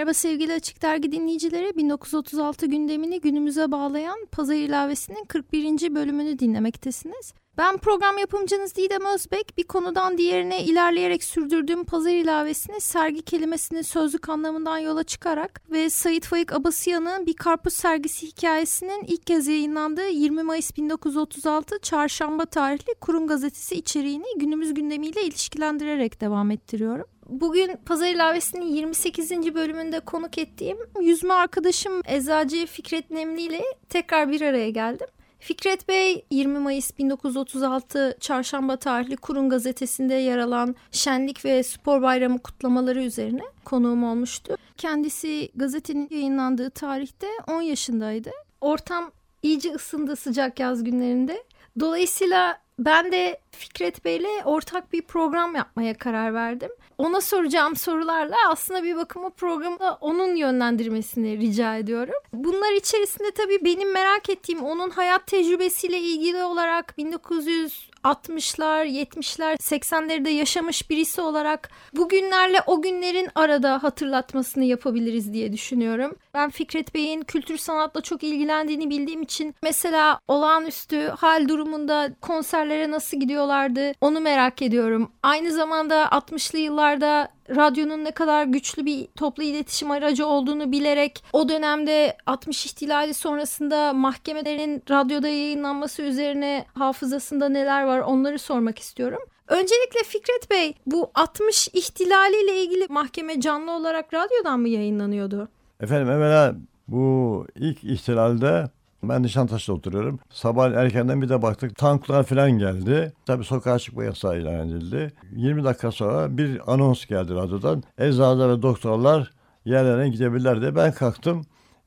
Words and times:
Merhaba 0.00 0.14
sevgili 0.14 0.52
Açık 0.52 0.82
Dergi 0.82 1.12
dinleyicileri. 1.12 1.76
1936 1.76 2.66
gündemini 2.66 3.20
günümüze 3.20 3.72
bağlayan 3.72 4.26
Pazar 4.32 4.54
ilavesinin 4.54 5.24
41. 5.24 5.94
bölümünü 5.94 6.38
dinlemektesiniz. 6.38 7.32
Ben 7.58 7.76
program 7.76 8.18
yapımcınız 8.18 8.76
Didem 8.76 9.04
Özbek. 9.14 9.58
Bir 9.58 9.62
konudan 9.62 10.18
diğerine 10.18 10.64
ilerleyerek 10.64 11.24
sürdürdüğüm 11.24 11.84
pazar 11.84 12.10
ilavesini 12.10 12.80
sergi 12.80 13.22
kelimesinin 13.22 13.82
sözlük 13.82 14.28
anlamından 14.28 14.78
yola 14.78 15.04
çıkarak 15.04 15.62
ve 15.70 15.90
Sayit 15.90 16.26
Faik 16.26 16.52
Abasıyan'ın 16.52 17.26
bir 17.26 17.34
karpuz 17.34 17.74
sergisi 17.74 18.26
hikayesinin 18.26 19.04
ilk 19.06 19.26
kez 19.26 19.46
yayınlandığı 19.48 20.08
20 20.08 20.42
Mayıs 20.42 20.76
1936 20.76 21.78
Çarşamba 21.82 22.46
tarihli 22.46 22.94
Kurum 23.00 23.26
Gazetesi 23.26 23.74
içeriğini 23.74 24.26
günümüz 24.36 24.74
gündemiyle 24.74 25.22
ilişkilendirerek 25.22 26.20
devam 26.20 26.50
ettiriyorum. 26.50 27.06
Bugün 27.30 27.76
Pazar 27.86 28.06
İlavesi'nin 28.06 28.66
28. 28.66 29.30
bölümünde 29.30 30.00
konuk 30.00 30.38
ettiğim 30.38 30.78
yüzme 31.00 31.34
arkadaşım 31.34 32.02
Eczacı 32.04 32.66
Fikret 32.66 33.10
Nemli 33.10 33.42
ile 33.42 33.62
tekrar 33.88 34.30
bir 34.30 34.40
araya 34.40 34.70
geldim. 34.70 35.06
Fikret 35.38 35.88
Bey 35.88 36.24
20 36.30 36.58
Mayıs 36.58 36.98
1936 36.98 38.16
Çarşamba 38.20 38.76
tarihli 38.76 39.16
Kurun 39.16 39.48
gazetesinde 39.48 40.14
yer 40.14 40.38
alan 40.38 40.76
şenlik 40.92 41.44
ve 41.44 41.62
spor 41.62 42.02
bayramı 42.02 42.38
kutlamaları 42.38 43.02
üzerine 43.02 43.42
konuğum 43.64 44.04
olmuştu. 44.04 44.56
Kendisi 44.76 45.50
gazetenin 45.54 46.08
yayınlandığı 46.10 46.70
tarihte 46.70 47.26
10 47.48 47.62
yaşındaydı. 47.62 48.30
Ortam 48.60 49.10
iyice 49.42 49.72
ısındı 49.74 50.16
sıcak 50.16 50.60
yaz 50.60 50.84
günlerinde. 50.84 51.44
Dolayısıyla 51.80 52.58
ben 52.80 53.12
de 53.12 53.40
Fikret 53.50 54.04
Bey'le 54.04 54.44
ortak 54.44 54.92
bir 54.92 55.02
program 55.02 55.54
yapmaya 55.54 55.94
karar 55.94 56.34
verdim. 56.34 56.70
Ona 56.98 57.20
soracağım 57.20 57.76
sorularla 57.76 58.36
aslında 58.48 58.82
bir 58.82 58.96
bakıma 58.96 59.30
programı 59.30 59.98
onun 60.00 60.34
yönlendirmesini 60.34 61.38
rica 61.38 61.76
ediyorum. 61.76 62.14
Bunlar 62.32 62.72
içerisinde 62.72 63.30
tabii 63.30 63.64
benim 63.64 63.92
merak 63.92 64.30
ettiğim 64.30 64.64
onun 64.64 64.90
hayat 64.90 65.26
tecrübesiyle 65.26 65.98
ilgili 65.98 66.42
olarak 66.42 66.98
1900 66.98 67.89
60'lar, 68.04 68.86
70'ler, 68.86 69.56
80'leri 69.56 70.24
de 70.24 70.30
yaşamış 70.30 70.90
birisi 70.90 71.20
olarak 71.20 71.70
bugünlerle 71.96 72.58
o 72.66 72.82
günlerin 72.82 73.28
arada 73.34 73.82
hatırlatmasını 73.82 74.64
yapabiliriz 74.64 75.32
diye 75.32 75.52
düşünüyorum. 75.52 76.16
Ben 76.34 76.50
Fikret 76.50 76.94
Bey'in 76.94 77.22
kültür 77.22 77.56
sanatla 77.56 78.00
çok 78.00 78.22
ilgilendiğini 78.22 78.90
bildiğim 78.90 79.22
için 79.22 79.54
mesela 79.62 80.20
olağanüstü 80.28 81.08
hal 81.08 81.48
durumunda 81.48 82.10
konserlere 82.20 82.90
nasıl 82.90 83.20
gidiyorlardı 83.20 83.92
onu 84.00 84.20
merak 84.20 84.62
ediyorum. 84.62 85.12
Aynı 85.22 85.52
zamanda 85.52 86.04
60'lı 86.04 86.58
yıllarda 86.58 87.28
radyonun 87.56 88.04
ne 88.04 88.10
kadar 88.10 88.44
güçlü 88.44 88.86
bir 88.86 89.06
toplu 89.06 89.42
iletişim 89.42 89.90
aracı 89.90 90.26
olduğunu 90.26 90.72
bilerek 90.72 91.24
o 91.32 91.48
dönemde 91.48 92.16
60 92.26 92.66
ihtilali 92.66 93.14
sonrasında 93.14 93.92
mahkemelerin 93.92 94.82
radyoda 94.90 95.28
yayınlanması 95.28 96.02
üzerine 96.02 96.64
hafızasında 96.74 97.48
neler 97.48 97.84
var 97.84 97.98
onları 97.98 98.38
sormak 98.38 98.78
istiyorum. 98.78 99.20
Öncelikle 99.48 100.02
Fikret 100.04 100.50
Bey 100.50 100.74
bu 100.86 101.10
60 101.14 101.68
ihtilaliyle 101.68 102.62
ilgili 102.62 102.86
mahkeme 102.88 103.40
canlı 103.40 103.70
olarak 103.72 104.14
radyodan 104.14 104.60
mı 104.60 104.68
yayınlanıyordu? 104.68 105.48
Efendim 105.80 106.10
evvela 106.10 106.54
bu 106.88 107.46
ilk 107.54 107.84
ihtilalde 107.84 108.70
ben 109.02 109.22
Nişantaşı'da 109.22 109.76
oturuyorum. 109.76 110.18
Sabah 110.30 110.70
erkenden 110.70 111.22
bir 111.22 111.28
de 111.28 111.42
baktık 111.42 111.76
tanklar 111.76 112.22
falan 112.22 112.50
geldi. 112.50 113.12
Tabii 113.26 113.44
sokağa 113.44 113.78
çıkma 113.78 114.04
yasağı 114.04 114.38
ilan 114.40 114.68
edildi. 114.68 115.12
20 115.32 115.64
dakika 115.64 115.92
sonra 115.92 116.38
bir 116.38 116.72
anons 116.72 117.06
geldi 117.06 117.34
radyodan. 117.34 117.82
Eczacılar 117.98 118.58
ve 118.58 118.62
doktorlar 118.62 119.30
yerlerine 119.64 120.08
gidebilirler 120.08 120.60
diye 120.60 120.76
ben 120.76 120.92
kalktım 120.92 121.42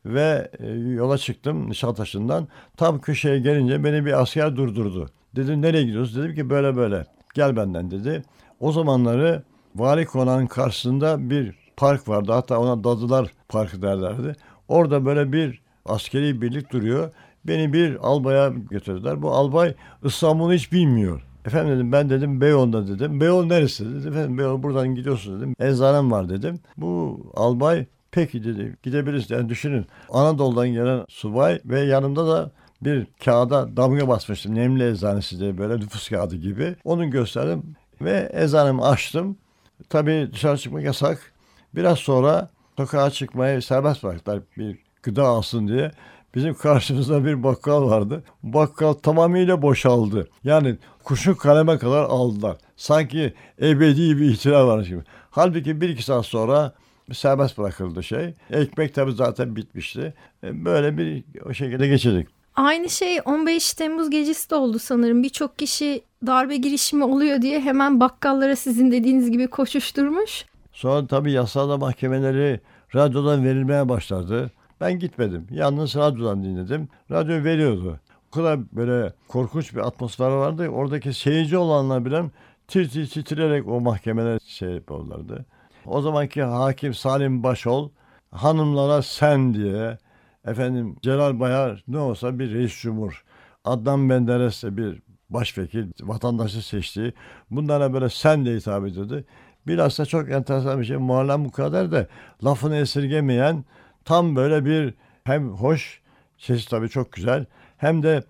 ve 0.06 0.52
e, 0.60 0.70
yola 0.72 1.18
çıktım 1.18 1.70
Nişantaşı'ndan. 1.70 2.48
Tam 2.78 3.02
köşeye 3.02 3.40
gelince 3.40 3.84
beni 3.84 4.06
bir 4.06 4.22
asker 4.22 4.56
durdurdu. 4.56 5.10
Dedim 5.36 5.62
nereye 5.62 5.84
gidiyorsun? 5.84 6.24
Dedim 6.24 6.36
ki 6.36 6.50
böyle 6.50 6.76
böyle. 6.76 7.06
Gel 7.34 7.56
benden 7.56 7.92
dedi. 7.92 8.24
O 8.60 8.72
zamanları 8.72 9.44
Vali 9.76 10.06
Konağı'nın 10.06 10.48
karşısında 10.48 11.30
bir 11.30 11.56
park 11.78 12.08
vardı. 12.08 12.32
Hatta 12.32 12.60
ona 12.60 12.84
Dadılar 12.84 13.34
Parkı 13.50 13.82
derlerdi. 13.82 14.36
Orada 14.68 15.06
böyle 15.06 15.32
bir 15.34 15.63
askeri 15.86 16.42
birlik 16.42 16.72
duruyor. 16.72 17.12
Beni 17.46 17.74
bir 17.74 17.96
albaya 17.96 18.50
götürdüler. 18.70 19.22
Bu 19.22 19.32
albay 19.32 19.76
İstanbul'u 20.04 20.54
hiç 20.54 20.72
bilmiyor. 20.72 21.22
Efendim 21.46 21.76
dedim 21.76 21.92
ben 21.92 22.10
dedim 22.10 22.42
Beyoğlu'nda 22.42 22.88
dedim. 22.88 23.22
Beyoğlu 23.22 23.50
neresi 23.50 23.86
dedi. 23.86 24.08
Efendim 24.08 24.38
Beyoğlu 24.38 24.64
buradan 24.64 24.96
gidiyorsun 24.96 25.38
dedim. 25.38 25.56
Eczanem 25.60 26.12
var 26.12 26.30
dedim. 26.30 26.60
Bu 26.78 27.20
albay 27.36 27.86
peki 28.12 28.44
dedi 28.44 28.78
gidebiliriz. 28.84 29.32
Yani 29.32 29.50
düşünün 29.50 29.86
Anadolu'dan 30.10 30.68
gelen 30.68 31.06
subay 31.10 31.60
ve 31.66 31.80
yanımda 31.82 32.28
da 32.28 32.52
bir 32.82 33.08
kağıda 33.26 33.78
damga 33.78 34.08
basmıştım. 34.08 34.56
Nemli 34.56 34.90
eczanesi 34.90 35.40
diye 35.40 35.58
böyle 35.58 35.80
nüfus 35.80 36.10
kağıdı 36.10 36.36
gibi. 36.36 36.76
Onu 36.84 37.10
gösterdim 37.10 37.64
ve 38.02 38.32
eczanemi 38.34 38.82
açtım. 38.82 39.38
Tabii 39.90 40.30
dışarı 40.34 40.58
çıkmak 40.58 40.84
yasak. 40.84 41.34
Biraz 41.76 42.00
sonra 42.00 42.50
sokağa 42.78 43.10
çıkmayı 43.10 43.62
serbest 43.62 44.04
bıraktılar. 44.04 44.40
Bir 44.58 44.78
gıda 45.04 45.24
alsın 45.24 45.68
diye. 45.68 45.92
Bizim 46.36 46.54
karşımızda 46.54 47.26
bir 47.26 47.44
bakkal 47.44 47.90
vardı. 47.90 48.24
Bakkal 48.44 48.94
tamamıyla 48.94 49.62
boşaldı. 49.62 50.30
Yani 50.44 50.76
kuşun 51.04 51.34
kaleme 51.34 51.78
kadar 51.78 52.04
aldılar. 52.04 52.58
Sanki 52.78 53.34
ebedi 53.62 54.18
bir 54.18 54.26
ihtilal 54.32 54.68
varmış 54.68 54.90
gibi. 54.90 55.02
Halbuki 55.32 55.82
bir 55.82 55.90
iki 55.90 56.04
saat 56.04 56.26
sonra 56.26 56.74
serbest 57.12 57.58
bırakıldı 57.58 58.04
şey. 58.04 58.34
Ekmek 58.50 58.96
tabi 58.96 59.12
zaten 59.12 59.56
bitmişti. 59.56 60.14
E, 60.44 60.66
böyle 60.66 60.98
bir 60.98 61.24
o 61.46 61.54
şekilde 61.54 61.88
geçirdik. 61.88 62.28
Aynı 62.56 62.90
şey 62.90 63.20
15 63.26 63.74
Temmuz 63.74 64.10
gecesi 64.10 64.50
de 64.50 64.56
oldu 64.56 64.80
sanırım. 64.80 65.24
Birçok 65.24 65.60
kişi 65.60 66.04
darbe 66.26 66.58
girişimi 66.58 67.04
oluyor 67.04 67.42
diye 67.42 67.60
hemen 67.62 68.00
bakkallara 68.00 68.56
sizin 68.56 68.92
dediğiniz 68.92 69.32
gibi 69.32 69.48
koşuşturmuş. 69.48 70.46
Sonra 70.74 71.08
tabii 71.08 71.32
yasada 71.32 71.78
mahkemeleri 71.78 72.60
radyodan 72.96 73.46
verilmeye 73.46 73.90
başladı. 73.90 74.52
Ben 74.84 75.00
gitmedim. 75.00 75.48
Yalnız 75.52 75.96
radyodan 75.96 76.44
dinledim. 76.44 76.90
Radyo 77.12 77.44
veriyordu. 77.44 78.00
O 78.28 78.32
kadar 78.32 78.60
böyle 78.72 79.14
korkunç 79.28 79.76
bir 79.76 79.80
atmosfer 79.80 80.30
vardı. 80.30 80.68
Oradaki 80.68 81.14
seyirci 81.14 81.58
olanlar 81.58 82.06
bilen 82.06 82.32
tir 82.68 82.90
tir 82.90 83.08
titreyerek 83.08 83.68
o 83.68 83.82
mahkemeler 83.82 84.40
şey 84.46 84.70
yapıyorlardı. 84.70 85.46
O 85.86 86.02
zamanki 86.02 86.44
hakim 86.44 86.94
Salim 86.94 87.44
Başol 87.44 87.90
hanımlara 88.32 89.02
sen 89.02 89.54
diye 89.54 89.98
efendim 90.46 90.96
Celal 91.02 91.40
Bayar 91.40 91.84
ne 91.88 91.98
olsa 91.98 92.40
bir 92.40 92.54
reis 92.54 92.82
cumhur. 92.82 93.24
Adnan 93.66 94.00
Menderes 94.00 94.64
de 94.64 94.78
bir 94.78 95.02
başvekil 95.30 95.92
vatandaşı 96.02 96.68
seçti. 96.68 97.14
Bunlara 97.52 97.94
böyle 97.94 98.10
sen 98.10 98.46
de 98.46 98.56
hitap 98.56 98.88
ediyordu. 98.88 99.24
Bilhassa 99.68 100.06
çok 100.06 100.32
enteresan 100.32 100.80
bir 100.80 100.86
şey. 100.86 100.98
Muharrem 100.98 101.46
bu 101.46 101.52
kadar 101.52 101.92
da 101.92 102.08
lafını 102.44 102.76
esirgemeyen 102.76 103.66
tam 104.06 104.36
böyle 104.36 104.66
bir 104.66 104.94
hem 105.24 105.50
hoş, 105.50 106.02
sesi 106.38 106.70
tabii 106.70 106.90
çok 106.90 107.12
güzel 107.12 107.46
hem 107.78 108.04
de 108.04 108.24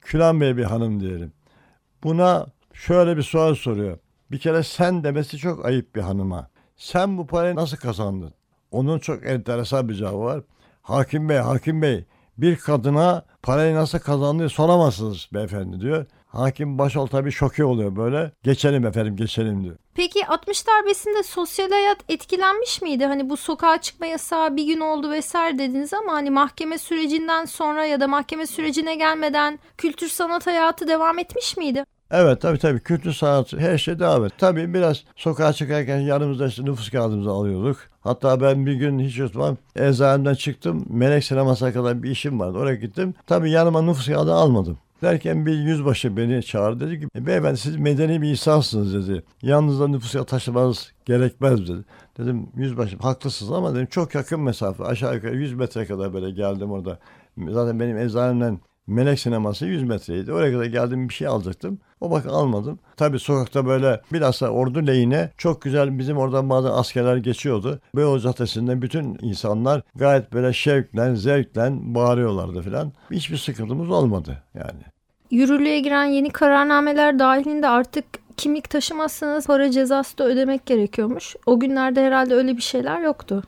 Külan 0.00 0.40
Bey 0.40 0.56
bir 0.56 0.64
hanım 0.64 1.00
diyelim. 1.00 1.32
Buna 2.04 2.46
şöyle 2.72 3.16
bir 3.16 3.22
soru 3.22 3.56
soruyor. 3.56 3.98
Bir 4.30 4.38
kere 4.38 4.62
sen 4.62 5.04
demesi 5.04 5.38
çok 5.38 5.66
ayıp 5.66 5.96
bir 5.96 6.00
hanıma. 6.00 6.48
Sen 6.76 7.18
bu 7.18 7.26
parayı 7.26 7.56
nasıl 7.56 7.76
kazandın? 7.76 8.34
Onun 8.70 8.98
çok 8.98 9.26
enteresan 9.26 9.88
bir 9.88 9.94
cevabı 9.94 10.18
var. 10.18 10.40
Hakim 10.82 11.28
Bey, 11.28 11.38
Hakim 11.38 11.82
Bey 11.82 12.04
bir 12.38 12.56
kadına 12.56 13.24
parayı 13.42 13.74
nasıl 13.74 13.98
kazandığı 13.98 14.48
soramazsınız 14.48 15.28
beyefendi 15.34 15.80
diyor. 15.80 16.06
Hakim 16.36 16.78
Başol 16.78 17.06
tabii 17.06 17.32
şoke 17.32 17.64
oluyor 17.64 17.96
böyle. 17.96 18.32
Geçelim 18.42 18.86
efendim 18.86 19.16
geçelim 19.16 19.64
diyor. 19.64 19.76
Peki 19.94 20.26
60 20.26 20.66
darbesinde 20.66 21.22
sosyal 21.22 21.70
hayat 21.70 21.98
etkilenmiş 22.08 22.82
miydi? 22.82 23.06
Hani 23.06 23.30
bu 23.30 23.36
sokağa 23.36 23.80
çıkma 23.80 24.06
yasağı 24.06 24.56
bir 24.56 24.66
gün 24.66 24.80
oldu 24.80 25.10
vesaire 25.10 25.58
dediniz 25.58 25.94
ama 25.94 26.12
hani 26.12 26.30
mahkeme 26.30 26.78
sürecinden 26.78 27.44
sonra 27.44 27.84
ya 27.84 28.00
da 28.00 28.08
mahkeme 28.08 28.46
sürecine 28.46 28.94
gelmeden 28.94 29.58
kültür 29.78 30.08
sanat 30.08 30.46
hayatı 30.46 30.88
devam 30.88 31.18
etmiş 31.18 31.56
miydi? 31.56 31.84
Evet 32.10 32.40
tabii 32.40 32.58
tabii 32.58 32.80
kültür 32.80 33.12
sanat 33.12 33.52
her 33.52 33.78
şey 33.78 33.98
devam 33.98 34.24
et. 34.24 34.32
Tabii 34.38 34.74
biraz 34.74 35.04
sokağa 35.16 35.52
çıkarken 35.52 35.98
yanımızda 35.98 36.46
işte 36.46 36.64
nüfus 36.64 36.90
kağıdımızı 36.90 37.30
alıyorduk. 37.30 37.76
Hatta 38.00 38.40
ben 38.40 38.66
bir 38.66 38.74
gün 38.74 38.98
hiç 38.98 39.20
unutmam 39.20 39.56
eczaneden 39.76 40.34
çıktım. 40.34 40.84
Melek 40.88 41.24
sinemasına 41.24 41.72
kadar 41.72 42.02
bir 42.02 42.10
işim 42.10 42.40
vardı. 42.40 42.58
Oraya 42.58 42.76
gittim. 42.76 43.14
Tabii 43.26 43.50
yanıma 43.50 43.82
nüfus 43.82 44.06
kağıdı 44.06 44.34
almadım. 44.34 44.78
Derken 45.02 45.46
bir 45.46 45.52
yüzbaşı 45.58 46.16
beni 46.16 46.42
çağırdı 46.42 46.86
dedi 46.86 47.00
ki 47.00 47.26
beyefendi 47.26 47.58
siz 47.58 47.76
medeni 47.76 48.22
bir 48.22 48.28
insansınız 48.30 49.08
dedi. 49.08 49.22
Yanınızda 49.42 49.88
nüfus 49.88 50.12
kağıdı 50.12 50.26
taşımanız 50.26 50.92
gerekmez 51.04 51.68
dedi. 51.68 51.84
Dedim 52.18 52.48
yüzbaşı 52.56 52.96
haklısınız 52.96 53.52
ama 53.52 53.74
dedim 53.74 53.86
çok 53.86 54.14
yakın 54.14 54.40
mesafe 54.40 54.84
aşağı 54.84 55.14
yukarı 55.14 55.36
100 55.36 55.54
metre 55.54 55.86
kadar 55.86 56.14
böyle 56.14 56.30
geldim 56.30 56.70
orada. 56.70 56.98
Zaten 57.48 57.80
benim 57.80 57.98
eczanemden 57.98 58.60
Melek 58.86 59.20
sineması 59.20 59.66
100 59.66 59.82
metreydi. 59.82 60.32
Oraya 60.32 60.52
kadar 60.52 60.64
geldim 60.64 61.08
bir 61.08 61.14
şey 61.14 61.26
alacaktım. 61.26 61.78
O 62.00 62.10
bak 62.10 62.26
almadım. 62.26 62.78
Tabii 62.96 63.18
sokakta 63.18 63.66
böyle 63.66 64.00
bilhassa 64.12 64.48
ordu 64.48 64.86
lehine 64.86 65.30
çok 65.36 65.62
güzel 65.62 65.98
bizim 65.98 66.18
oradan 66.18 66.50
bazı 66.50 66.72
askerler 66.72 67.16
geçiyordu. 67.16 67.80
Beyoğlu 67.96 68.20
Caddesi'nde 68.20 68.82
bütün 68.82 69.18
insanlar 69.22 69.82
gayet 69.94 70.32
böyle 70.32 70.52
şevkle, 70.52 71.16
zevkle 71.16 71.68
bağırıyorlardı 71.70 72.62
filan. 72.62 72.92
Hiçbir 73.10 73.36
sıkıntımız 73.36 73.90
olmadı 73.90 74.42
yani. 74.54 74.82
Yürürlüğe 75.30 75.80
giren 75.80 76.04
yeni 76.04 76.30
kararnameler 76.30 77.18
dahilinde 77.18 77.68
artık 77.68 78.04
kimlik 78.36 78.70
taşımazsanız 78.70 79.46
para 79.46 79.70
cezası 79.70 80.18
da 80.18 80.24
ödemek 80.24 80.66
gerekiyormuş. 80.66 81.36
O 81.46 81.60
günlerde 81.60 82.04
herhalde 82.04 82.34
öyle 82.34 82.56
bir 82.56 82.62
şeyler 82.62 83.00
yoktu. 83.00 83.42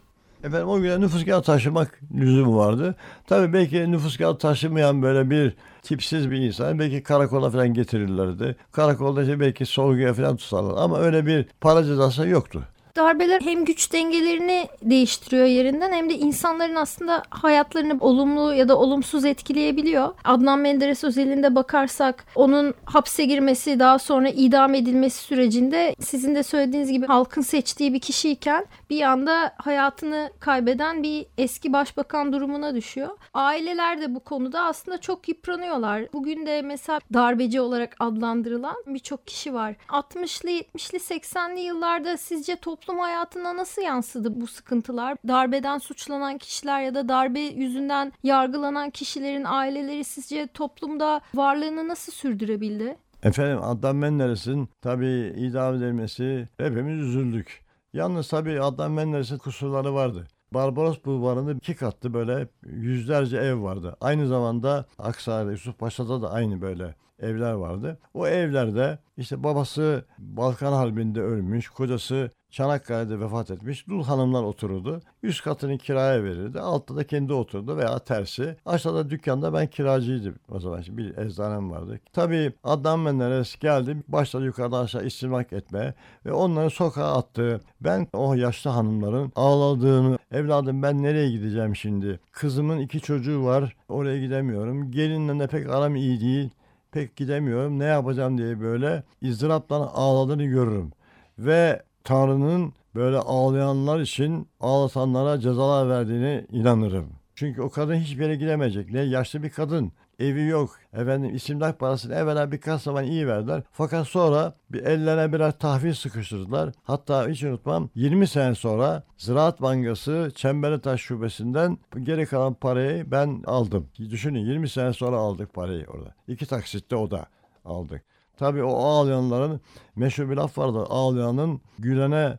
Efendim 0.45 0.69
o 0.69 0.81
güne 0.81 1.01
nüfus 1.01 1.25
kağıdı 1.25 1.47
taşımak 1.47 2.01
lüzumu 2.15 2.57
vardı. 2.57 2.95
Tabii 3.27 3.53
belki 3.53 3.93
nüfus 3.93 4.17
kağıdı 4.17 4.39
taşımayan 4.39 5.03
böyle 5.03 5.31
bir 5.31 5.57
tipsiz 5.83 6.31
bir 6.31 6.37
insan 6.37 6.79
belki 6.79 7.03
karakola 7.03 7.51
falan 7.51 7.75
getirirlerdi. 7.75 8.57
Karakolda 8.73 9.23
işte 9.23 9.41
belki 9.41 9.67
sorguya 9.67 10.15
falan 10.15 10.37
tutarlar 10.37 10.83
ama 10.83 10.99
öyle 10.99 11.27
bir 11.27 11.47
para 11.61 11.85
cezası 11.85 12.29
yoktu 12.29 12.63
darbeler 12.99 13.41
hem 13.41 13.65
güç 13.65 13.93
dengelerini 13.93 14.69
değiştiriyor 14.83 15.45
yerinden 15.45 15.93
hem 15.93 16.11
de 16.11 16.15
insanların 16.15 16.75
aslında 16.75 17.23
hayatlarını 17.31 17.97
olumlu 18.01 18.55
ya 18.55 18.69
da 18.69 18.79
olumsuz 18.79 19.25
etkileyebiliyor. 19.25 20.15
Adnan 20.25 20.59
Menderes 20.59 21.05
özelinde 21.05 21.55
bakarsak 21.55 22.25
onun 22.35 22.75
hapse 22.85 23.25
girmesi 23.25 23.79
daha 23.79 23.99
sonra 23.99 24.29
idam 24.29 24.75
edilmesi 24.75 25.25
sürecinde 25.25 25.95
sizin 26.01 26.35
de 26.35 26.43
söylediğiniz 26.43 26.93
gibi 26.93 27.07
halkın 27.07 27.43
seçtiği 27.43 27.95
bir 27.95 28.01
kişiyken 28.01 28.67
bir 28.91 29.03
anda 29.03 29.55
hayatını 29.57 30.31
kaybeden 30.41 31.03
bir 31.03 31.27
eski 31.39 31.73
başbakan 31.73 32.33
durumuna 32.33 32.75
düşüyor. 32.75 33.19
Aileler 33.35 34.01
de 34.01 34.15
bu 34.15 34.21
konuda 34.21 34.63
aslında 34.63 34.99
çok 34.99 35.29
yıpranıyorlar. 35.29 36.03
Bugün 36.13 36.47
de 36.47 36.63
mesela 36.63 37.01
darbeci 37.13 37.61
olarak 37.61 37.97
adlandırılan 38.01 38.77
birçok 38.87 39.27
kişi 39.27 39.55
var. 39.55 39.75
60'lı 39.89 40.51
70'li 40.51 40.99
80'li 40.99 41.61
yıllarda 41.61 42.17
sizce 42.17 42.57
toplum 42.57 42.88
toplum 42.89 43.03
hayatına 43.03 43.57
nasıl 43.57 43.83
yansıdı 43.83 44.41
bu 44.41 44.47
sıkıntılar? 44.47 45.17
Darbeden 45.29 45.79
suçlanan 45.79 46.39
kişiler 46.39 46.83
ya 46.83 46.95
da 46.95 47.09
darbe 47.09 47.41
yüzünden 47.41 48.13
yargılanan 48.23 48.91
kişilerin 48.91 49.45
aileleri 49.45 50.05
sizce 50.05 50.47
toplumda 50.47 51.21
varlığını 51.35 51.89
nasıl 51.89 52.13
sürdürebildi? 52.13 52.97
Efendim 53.23 53.59
Adnan 53.63 53.97
Menderes'in 53.97 54.69
tabii 54.83 55.35
idam 55.37 55.75
edilmesi 55.75 56.49
hepimiz 56.59 56.99
üzüldük. 56.99 57.65
Yalnız 57.93 58.29
tabii 58.29 58.61
Adnan 58.61 58.91
Menderes'in 58.91 59.39
kusurları 59.39 59.95
vardı. 59.95 60.27
Barbaros 60.53 61.05
Bulvarı'nda 61.05 61.53
iki 61.53 61.77
katlı 61.77 62.15
böyle 62.15 62.49
yüzlerce 62.67 63.37
ev 63.37 63.63
vardı. 63.63 63.97
Aynı 64.01 64.27
zamanda 64.27 64.87
Aksaray'da, 64.99 65.51
Yusuf 65.51 65.79
Paşa'da 65.79 66.23
da 66.23 66.31
aynı 66.33 66.61
böyle 66.61 66.95
evler 67.19 67.53
vardı. 67.53 67.99
O 68.15 68.27
evlerde 68.27 68.99
işte 69.17 69.45
babası 69.45 70.05
Balkan 70.19 70.73
Harbi'nde 70.73 71.21
ölmüş, 71.21 71.69
kocası 71.69 72.31
Çanakkale'de 72.51 73.21
vefat 73.21 73.51
etmiş. 73.51 73.89
Dul 73.89 74.05
hanımlar 74.05 74.43
otururdu. 74.43 75.01
Üst 75.23 75.45
katını 75.45 75.79
kiraya 75.79 76.25
verirdi. 76.25 76.61
Altta 76.61 76.97
da 76.97 77.07
kendi 77.07 77.33
oturdu 77.33 77.77
veya 77.77 77.99
tersi. 77.99 78.57
Aşağıda 78.67 79.11
dükkanda 79.11 79.55
ben 79.55 79.67
kiracıydım 79.67 80.35
o 80.49 80.61
zaman. 80.61 80.81
Şimdi 80.81 80.99
bir 80.99 81.17
eczanem 81.17 81.71
vardı. 81.71 82.01
Tabii 82.13 82.53
Adnan 82.65 83.01
Menderes 83.01 83.59
geldi. 83.59 83.97
Başladı 84.09 84.45
yukarıdan 84.45 84.85
aşağı 84.85 85.07
istimlak 85.07 85.53
etmeye 85.53 85.95
ve 86.27 86.33
onları 86.33 86.71
sokağa 86.71 87.17
attı. 87.17 87.61
Ben 87.81 88.07
o 88.13 88.35
yaşlı 88.35 88.71
hanımların 88.71 89.33
ağladığını, 89.37 90.19
evladım 90.33 90.83
ben 90.83 91.03
nereye 91.03 91.31
gideceğim 91.31 91.77
şimdi? 91.77 92.21
Kızımın 92.33 92.79
iki 92.79 93.01
çocuğu 93.01 93.45
var. 93.45 93.77
Oraya 93.89 94.21
gidemiyorum. 94.21 94.91
Gelinle 94.91 95.39
de 95.41 95.47
pek 95.47 95.71
aram 95.71 95.97
iyi 95.97 96.21
değil 96.21 96.51
pek 96.93 97.17
gidemiyorum 97.17 97.79
ne 97.79 97.85
yapacağım 97.85 98.39
diye 98.39 98.61
böyle 98.61 99.03
izdırapla 99.21 99.77
ağladığını 99.77 100.45
görürüm. 100.45 100.93
Ve 101.39 101.83
Tanrı'nın 102.09 102.73
böyle 102.95 103.17
ağlayanlar 103.17 104.01
için 104.01 104.49
ağlatanlara 104.61 105.41
cezalar 105.41 105.89
verdiğine 105.89 106.47
inanırım. 106.53 107.07
Çünkü 107.35 107.63
o 107.63 107.71
kadın 107.71 107.95
hiçbir 107.95 108.23
yere 108.23 108.37
gidemeyecek. 108.37 108.93
Ne 108.93 109.01
yaşlı 109.01 109.43
bir 109.43 109.51
kadın, 109.51 109.93
evi 110.19 110.47
yok. 110.47 110.71
Efendim 110.93 111.35
isimler 111.35 111.73
parasını 111.73 112.15
evvela 112.15 112.53
birkaç 112.53 112.83
zaman 112.83 113.05
iyi 113.05 113.27
verdiler. 113.27 113.63
Fakat 113.73 114.07
sonra 114.07 114.55
bir 114.73 114.83
ellerine 114.83 115.33
birer 115.33 115.59
tahvil 115.59 115.95
sıkıştırdılar. 115.95 116.73
Hatta 116.83 117.29
hiç 117.29 117.43
unutmam 117.43 117.91
20 117.95 118.27
sene 118.27 118.55
sonra 118.55 119.03
Ziraat 119.17 119.63
Bankası 119.63 120.33
Çemberlitaş 120.35 121.01
Şubesi'nden 121.01 121.79
geri 122.03 122.27
kalan 122.27 122.55
parayı 122.55 123.11
ben 123.11 123.43
aldım. 123.47 123.89
Düşünün 123.99 124.47
20 124.47 124.69
sene 124.69 124.93
sonra 124.93 125.17
aldık 125.17 125.55
parayı 125.55 125.87
orada. 125.87 126.15
İki 126.29 126.47
taksitte 126.47 126.97
o 126.97 127.11
da 127.11 127.27
aldık. 127.65 128.03
Tabii 128.39 128.63
o 128.63 128.77
ağlayanların 128.77 129.61
meşhur 129.97 130.31
bir 130.31 130.37
laf 130.37 130.59
vardı. 130.59 130.87
Ağlayanın 130.89 131.61
gülene 131.79 132.39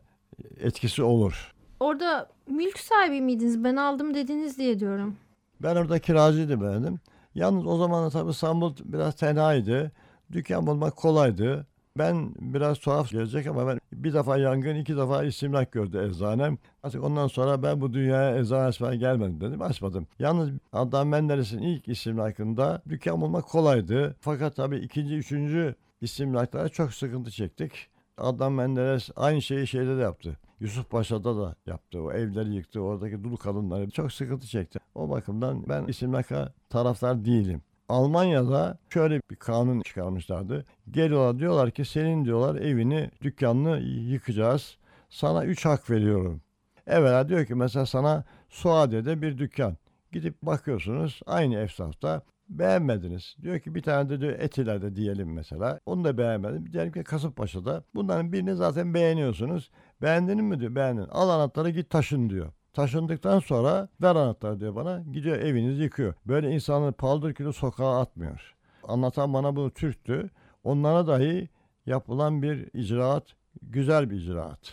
etkisi 0.59 1.03
olur. 1.03 1.53
Orada 1.79 2.29
mülk 2.47 2.79
sahibi 2.79 3.21
miydiniz? 3.21 3.63
Ben 3.63 3.75
aldım 3.75 4.13
dediniz 4.13 4.57
diye 4.57 4.79
diyorum. 4.79 5.15
Ben 5.61 5.75
orada 5.75 5.99
kiracıydım 5.99 6.61
benim. 6.61 6.99
Yalnız 7.35 7.67
o 7.67 7.77
zaman 7.77 8.09
tabii 8.09 8.29
İstanbul 8.29 8.73
biraz 8.83 9.15
tenaydı. 9.15 9.91
Dükkan 10.31 10.67
bulmak 10.67 10.95
kolaydı. 10.95 11.65
Ben 11.97 12.33
biraz 12.39 12.79
tuhaf 12.79 13.09
gelecek 13.09 13.47
ama 13.47 13.67
ben 13.67 13.79
bir 13.93 14.13
defa 14.13 14.37
yangın 14.37 14.75
iki 14.75 14.97
defa 14.97 15.23
istimlak 15.23 15.71
gördü 15.71 16.09
eczanem. 16.09 16.57
Artık 16.83 17.03
ondan 17.03 17.27
sonra 17.27 17.63
ben 17.63 17.81
bu 17.81 17.93
dünyaya 17.93 18.37
eczane 18.37 18.63
açmaya 18.63 18.95
gelmedim 18.95 19.41
dedim 19.41 19.61
açmadım. 19.61 20.07
Yalnız 20.19 20.49
Adnan 20.73 21.07
Menderes'in 21.07 21.61
ilk 21.61 21.87
istimlakında 21.87 22.81
dükkan 22.89 23.21
bulmak 23.21 23.47
kolaydı. 23.47 24.15
Fakat 24.19 24.55
tabii 24.55 24.77
ikinci, 24.77 25.15
üçüncü 25.15 25.75
istimlaklara 26.01 26.69
çok 26.69 26.93
sıkıntı 26.93 27.31
çektik. 27.31 27.71
Adnan 28.17 28.51
Menderes 28.51 29.09
aynı 29.15 29.41
şeyi 29.41 29.67
şeyde 29.67 29.97
de 29.97 30.01
yaptı. 30.01 30.37
Yusuf 30.59 30.89
Paşa'da 30.89 31.37
da 31.37 31.55
yaptı. 31.65 32.01
O 32.01 32.11
evleri 32.11 32.55
yıktı. 32.55 32.79
Oradaki 32.81 33.23
dul 33.23 33.35
kadınları 33.35 33.89
çok 33.89 34.11
sıkıntı 34.11 34.47
çekti. 34.47 34.79
O 34.95 35.09
bakımdan 35.09 35.69
ben 35.69 35.87
istimlaka 35.87 36.53
taraftar 36.69 37.25
değilim. 37.25 37.61
Almanya'da 37.89 38.77
şöyle 38.89 39.21
bir 39.31 39.35
kanun 39.35 39.81
çıkarmışlardı. 39.81 40.65
Geliyorlar 40.91 41.39
diyorlar 41.39 41.71
ki 41.71 41.85
senin 41.85 42.25
diyorlar 42.25 42.61
evini, 42.61 43.11
dükkanını 43.21 43.79
yıkacağız. 43.79 44.77
Sana 45.09 45.45
üç 45.45 45.65
hak 45.65 45.89
veriyorum. 45.89 46.41
Evvela 46.87 47.29
diyor 47.29 47.45
ki 47.45 47.55
mesela 47.55 47.85
sana 47.85 48.23
Suadiye'de 48.49 49.21
bir 49.21 49.37
dükkan. 49.37 49.77
Gidip 50.11 50.41
bakıyorsunuz 50.43 51.19
aynı 51.25 51.59
efsafta 51.59 52.21
beğenmediniz. 52.49 53.35
Diyor 53.41 53.59
ki 53.59 53.75
bir 53.75 53.81
tane 53.81 54.09
de 54.09 54.21
diyor 54.21 54.39
Etiler'de 54.39 54.95
diyelim 54.95 55.33
mesela. 55.33 55.79
Onu 55.85 56.03
da 56.03 56.17
beğenmedim. 56.17 56.73
Diyelim 56.73 56.91
ki 56.91 57.03
Kasımpaşa'da. 57.03 57.83
Bunların 57.95 58.33
birini 58.33 58.55
zaten 58.55 58.93
beğeniyorsunuz. 58.93 59.71
Beğendin 60.01 60.43
mi 60.43 60.59
diyor. 60.59 60.75
Beğendin. 60.75 61.07
Al 61.11 61.29
anahtarı 61.29 61.69
git 61.69 61.89
taşın 61.89 62.29
diyor. 62.29 62.51
Taşındıktan 62.73 63.39
sonra 63.39 63.89
ver 64.01 64.15
anahtarı 64.15 64.59
diyor 64.59 64.75
bana. 64.75 65.03
Gidiyor 65.11 65.37
evinizi 65.37 65.83
yıkıyor. 65.83 66.13
Böyle 66.25 66.51
insanı 66.51 66.91
paldır 66.91 67.33
kilo 67.33 67.51
sokağa 67.51 67.99
atmıyor. 67.99 68.55
Anlatan 68.83 69.33
bana 69.33 69.55
bu 69.55 69.71
Türktü. 69.71 70.29
Onlara 70.63 71.07
dahi 71.07 71.49
yapılan 71.85 72.41
bir 72.41 72.69
icraat, 72.73 73.23
güzel 73.61 74.09
bir 74.09 74.15
icraat. 74.15 74.71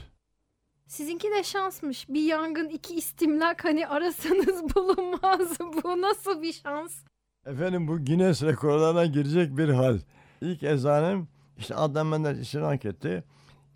Sizinki 0.86 1.30
de 1.30 1.42
şansmış. 1.42 2.08
Bir 2.08 2.22
yangın, 2.22 2.68
iki 2.68 2.94
istimlak 2.94 3.64
hani 3.64 3.88
arasanız 3.88 4.74
bulunmaz. 4.74 5.60
Bu 5.60 6.00
nasıl 6.02 6.42
bir 6.42 6.52
şans? 6.52 7.04
Efendim 7.46 7.88
bu 7.88 8.04
Guinness 8.04 8.42
rekorlarına 8.42 9.06
girecek 9.06 9.56
bir 9.56 9.68
hal. 9.68 9.98
İlk 10.40 10.62
ezanem 10.62 11.28
işte 11.58 11.74
Adnan 11.74 12.06
Menderes 12.06 12.40
iştirak 12.40 12.84
etti. 12.84 13.24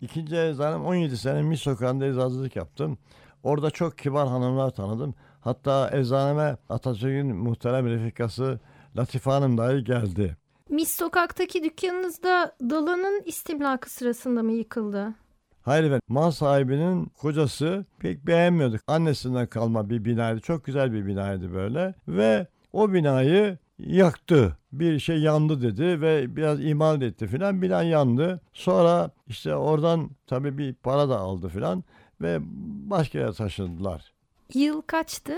İkinci 0.01 0.35
ezanem 0.35 0.85
17 0.85 1.17
sene 1.17 1.41
Mis 1.41 1.61
Sokağı'nda 1.61 2.05
eczacılık 2.05 2.55
yaptım. 2.55 2.97
Orada 3.43 3.71
çok 3.71 3.97
kibar 3.97 4.27
hanımlar 4.27 4.69
tanıdım. 4.69 5.15
Hatta 5.41 5.89
eczaneme 5.93 6.57
Atatürk'ün 6.69 7.35
muhterem 7.35 7.87
refikası 7.87 8.59
Latife 8.97 9.31
Hanım 9.31 9.57
dahi 9.57 9.83
geldi. 9.83 10.37
Mis 10.69 10.95
Sokak'taki 10.95 11.63
dükkanınızda 11.63 12.55
Dalan'ın 12.69 13.21
istimlakı 13.25 13.89
sırasında 13.89 14.43
mı 14.43 14.51
yıkıldı? 14.51 15.13
Hayır 15.61 15.83
efendim. 15.83 16.01
Mal 16.07 16.31
sahibinin 16.31 17.05
kocası 17.05 17.85
pek 17.99 18.27
beğenmiyorduk. 18.27 18.81
Annesinden 18.87 19.47
kalma 19.47 19.89
bir 19.89 20.05
binaydı. 20.05 20.39
Çok 20.39 20.65
güzel 20.65 20.93
bir 20.93 21.05
binaydı 21.05 21.53
böyle. 21.53 21.93
Ve 22.07 22.47
o 22.73 22.93
binayı 22.93 23.57
yaktı. 23.79 24.57
Bir 24.71 24.99
şey 24.99 25.17
yandı 25.17 25.61
dedi 25.61 26.01
ve 26.01 26.35
biraz 26.35 26.65
imal 26.65 27.01
etti 27.01 27.27
filan. 27.27 27.61
Bina 27.61 27.83
yandı. 27.83 28.41
Sonra 28.53 29.11
işte 29.27 29.55
oradan 29.55 30.09
tabii 30.27 30.57
bir 30.57 30.73
para 30.73 31.09
da 31.09 31.19
aldı 31.19 31.49
filan 31.49 31.83
ve 32.21 32.37
başka 32.89 33.19
yere 33.19 33.33
taşındılar. 33.33 34.13
Yıl 34.53 34.81
kaçtı? 34.81 35.33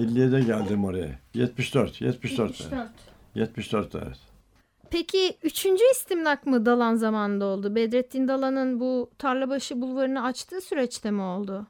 57'de 0.00 0.40
geldim 0.40 0.84
oraya. 0.84 1.18
74, 1.34 2.00
74. 2.00 2.60
74, 2.60 2.88
74 3.34 3.94
evet. 3.94 4.18
Peki 4.90 5.36
üçüncü 5.42 5.84
istimlak 5.92 6.46
mı 6.46 6.66
Dalan 6.66 6.94
zamanında 6.94 7.44
oldu? 7.44 7.74
Bedrettin 7.74 8.28
Dalan'ın 8.28 8.80
bu 8.80 9.10
Tarlabaşı 9.18 9.82
bulvarını 9.82 10.24
açtığı 10.24 10.60
süreçte 10.60 11.10
mi 11.10 11.22
oldu? 11.22 11.66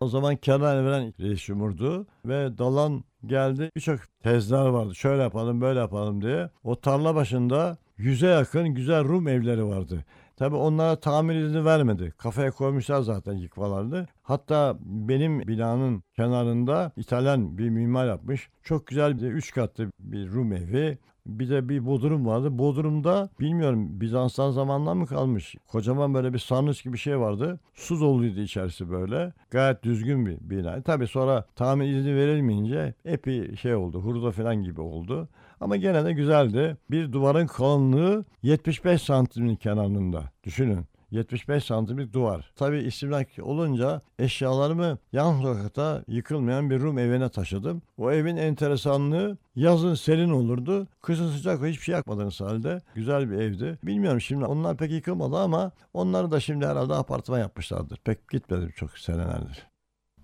O 0.00 0.08
zaman 0.08 0.36
Kenan 0.36 0.76
Evren 0.76 1.14
reis 1.20 1.44
cumhurdu 1.44 2.06
ve 2.24 2.58
Dalan 2.58 3.04
geldi. 3.26 3.70
Birçok 3.76 4.00
tezler 4.22 4.66
vardı. 4.66 4.94
Şöyle 4.94 5.22
yapalım 5.22 5.60
böyle 5.60 5.78
yapalım 5.78 6.22
diye. 6.22 6.50
O 6.64 6.80
tarla 6.80 7.14
başında 7.14 7.76
yüze 7.96 8.26
yakın 8.26 8.68
güzel 8.68 9.04
Rum 9.04 9.28
evleri 9.28 9.66
vardı. 9.66 10.04
Tabi 10.36 10.56
onlara 10.56 10.96
tamir 11.00 11.34
izni 11.34 11.64
vermedi. 11.64 12.12
Kafaya 12.18 12.50
koymuşlar 12.50 13.00
zaten 13.00 13.32
yıkmalarını. 13.32 14.06
Hatta 14.22 14.76
benim 14.80 15.40
binanın 15.40 16.02
kenarında 16.16 16.92
İtalyan 16.96 17.58
bir 17.58 17.68
mimar 17.68 18.06
yapmış. 18.06 18.48
Çok 18.62 18.86
güzel 18.86 19.22
bir 19.22 19.32
üç 19.32 19.54
katlı 19.54 19.90
bir 19.98 20.30
Rum 20.30 20.52
evi. 20.52 20.98
Bir 21.26 21.50
de 21.50 21.68
bir 21.68 21.86
bodrum 21.86 22.26
vardı. 22.26 22.58
Bodrumda 22.58 23.28
bilmiyorum 23.40 24.00
Bizans'tan 24.00 24.50
zamandan 24.50 24.96
mı 24.96 25.06
kalmış. 25.06 25.54
Kocaman 25.68 26.14
böyle 26.14 26.32
bir 26.32 26.38
sarnıç 26.38 26.84
gibi 26.84 26.98
şey 26.98 27.18
vardı. 27.18 27.60
Su 27.74 28.00
doluydu 28.00 28.40
içerisi 28.40 28.90
böyle. 28.90 29.32
Gayet 29.50 29.82
düzgün 29.82 30.26
bir 30.26 30.38
bina. 30.40 30.82
Tabii 30.82 31.06
sonra 31.06 31.46
tamir 31.56 31.88
izni 31.88 32.16
verilmeyince 32.16 32.94
epey 33.04 33.56
şey 33.56 33.74
oldu. 33.74 34.00
Hurda 34.00 34.30
falan 34.30 34.62
gibi 34.62 34.80
oldu. 34.80 35.28
Ama 35.60 35.76
gene 35.76 36.04
de 36.04 36.12
güzeldi. 36.12 36.76
Bir 36.90 37.12
duvarın 37.12 37.46
kalınlığı 37.46 38.24
75 38.42 39.02
santimin 39.02 39.56
kenarında. 39.56 40.22
Düşünün. 40.44 40.91
75 41.12 41.64
santimlik 41.64 42.12
duvar. 42.12 42.52
Tabi 42.56 42.78
istimlak 42.78 43.28
olunca 43.42 44.00
eşyalarımı 44.18 44.98
yan 45.12 45.42
sokakta 45.42 46.04
yıkılmayan 46.08 46.70
bir 46.70 46.80
Rum 46.80 46.98
evine 46.98 47.28
taşıdım. 47.28 47.82
O 47.98 48.12
evin 48.12 48.36
enteresanlığı 48.36 49.38
yazın 49.56 49.94
serin 49.94 50.30
olurdu. 50.30 50.88
Kışın 51.02 51.30
sıcak 51.30 51.62
hiçbir 51.62 51.84
şey 51.84 51.94
yakmadığınız 51.94 52.40
halde 52.40 52.80
güzel 52.94 53.30
bir 53.30 53.36
evdi. 53.36 53.78
Bilmiyorum 53.82 54.20
şimdi 54.20 54.44
onlar 54.44 54.76
pek 54.76 54.90
yıkılmadı 54.90 55.36
ama 55.36 55.72
onları 55.94 56.30
da 56.30 56.40
şimdi 56.40 56.66
herhalde 56.66 56.94
apartman 56.94 57.38
yapmışlardır. 57.38 57.98
Pek 58.04 58.28
gitmedim 58.28 58.72
çok 58.76 58.98
senelerdir. 58.98 59.66